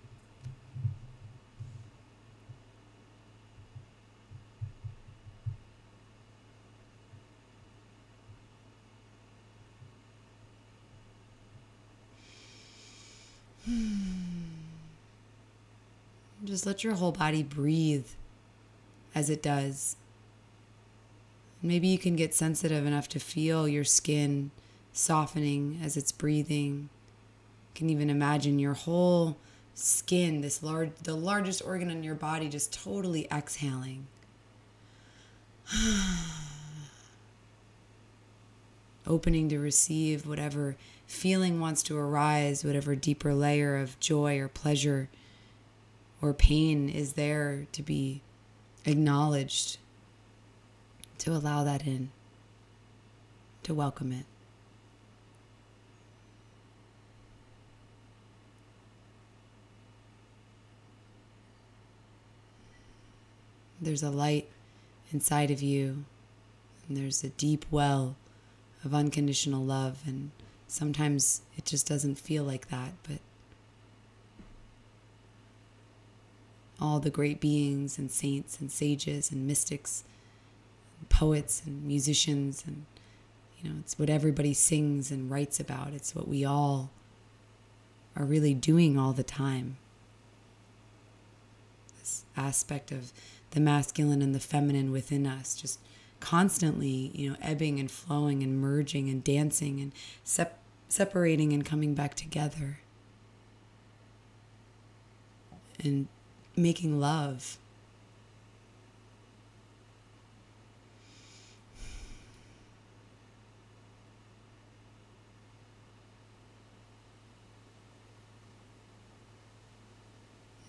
[16.47, 18.07] Just let your whole body breathe
[19.13, 19.97] as it does.
[21.61, 24.51] Maybe you can get sensitive enough to feel your skin
[24.93, 26.87] softening as it's breathing.
[27.73, 29.35] You can even imagine your whole
[29.73, 34.07] skin, this large the largest organ in your body just totally exhaling.
[39.05, 40.77] Opening to receive whatever
[41.07, 45.09] feeling wants to arise, whatever deeper layer of joy or pleasure
[46.21, 48.21] or pain is there to be
[48.85, 49.77] acknowledged,
[51.19, 52.11] to allow that in,
[53.63, 54.25] to welcome it.
[63.81, 64.47] there's a light
[65.11, 66.05] inside of you,
[66.87, 68.15] and there's a deep well
[68.83, 70.01] of unconditional love.
[70.05, 70.31] And
[70.67, 73.19] sometimes it just doesn't feel like that, but
[76.79, 80.03] all the great beings and saints and sages and mystics,
[80.99, 82.85] and poets and musicians, and
[83.61, 85.93] you know, it's what everybody sings and writes about.
[85.93, 86.91] It's what we all
[88.15, 89.77] are really doing all the time.
[91.99, 93.11] This aspect of
[93.51, 95.79] the masculine and the feminine within us, just
[96.19, 99.91] constantly, you know, ebbing and flowing and merging and dancing and
[100.23, 100.59] sep-
[100.89, 102.79] separating and coming back together.
[105.83, 106.07] And
[106.57, 107.57] making love.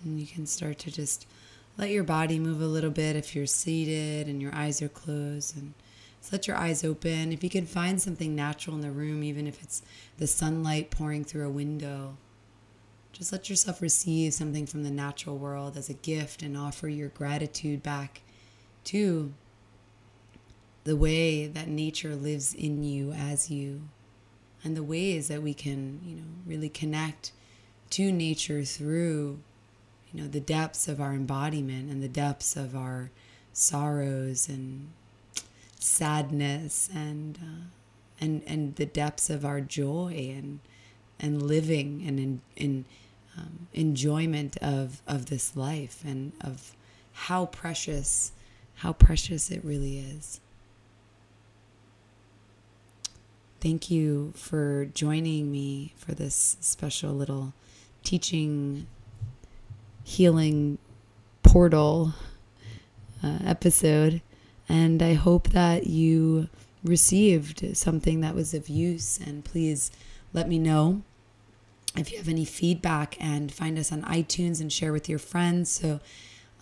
[0.04, 1.26] And you can start to just
[1.76, 5.56] let your body move a little bit if you're seated and your eyes are closed
[5.56, 5.74] and
[6.30, 7.32] let your eyes open.
[7.32, 9.82] If you can find something natural in the room, even if it's
[10.18, 12.16] the sunlight pouring through a window,
[13.12, 17.08] just let yourself receive something from the natural world as a gift and offer your
[17.08, 18.20] gratitude back
[18.84, 19.32] to
[20.84, 23.82] the way that nature lives in you as you
[24.64, 27.32] and the ways that we can, you know, really connect
[27.90, 29.40] to nature through
[30.12, 33.10] you know the depths of our embodiment and the depths of our
[33.52, 34.88] sorrows and
[35.78, 37.64] sadness and uh,
[38.20, 40.60] and and the depths of our joy and
[41.20, 42.84] and living and in, in
[43.36, 46.74] um, enjoyment of of this life and of
[47.12, 48.32] how precious
[48.76, 50.40] how precious it really is.
[53.60, 57.54] Thank you for joining me for this special little
[58.04, 58.86] teaching
[60.04, 60.78] healing
[61.42, 62.14] portal
[63.22, 64.22] uh, episode.
[64.68, 66.48] And I hope that you
[66.84, 69.18] received something that was of use.
[69.18, 69.90] And please
[70.32, 71.02] let me know
[71.96, 75.70] if you have any feedback and find us on iTunes and share with your friends
[75.70, 76.00] so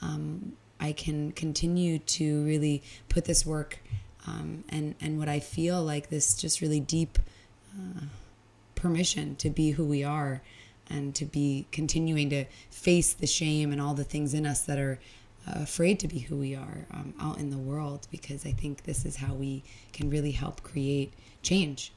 [0.03, 3.79] um, I can continue to really put this work
[4.27, 7.19] um, and, and what I feel like this just really deep
[7.75, 8.03] uh,
[8.75, 10.43] permission to be who we are
[10.89, 14.79] and to be continuing to face the shame and all the things in us that
[14.79, 15.01] are
[15.49, 18.85] uh, afraid to be who we are um, out in the world because I think
[18.85, 19.63] this is how we
[19.93, 21.13] can really help create
[21.43, 21.93] change.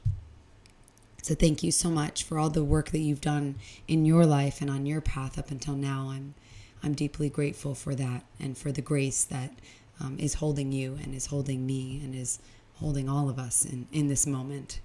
[1.22, 3.56] So thank you so much for all the work that you've done
[3.86, 6.10] in your life and on your path up until now.
[6.10, 6.34] I'm
[6.82, 9.52] I'm deeply grateful for that and for the grace that
[10.00, 12.38] um, is holding you and is holding me and is
[12.76, 14.80] holding all of us in, in this moment.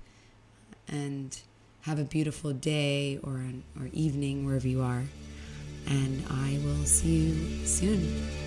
[0.89, 1.39] And
[1.86, 5.03] have a beautiful day or, an, or evening wherever you are.
[5.88, 8.44] And I will see you soon.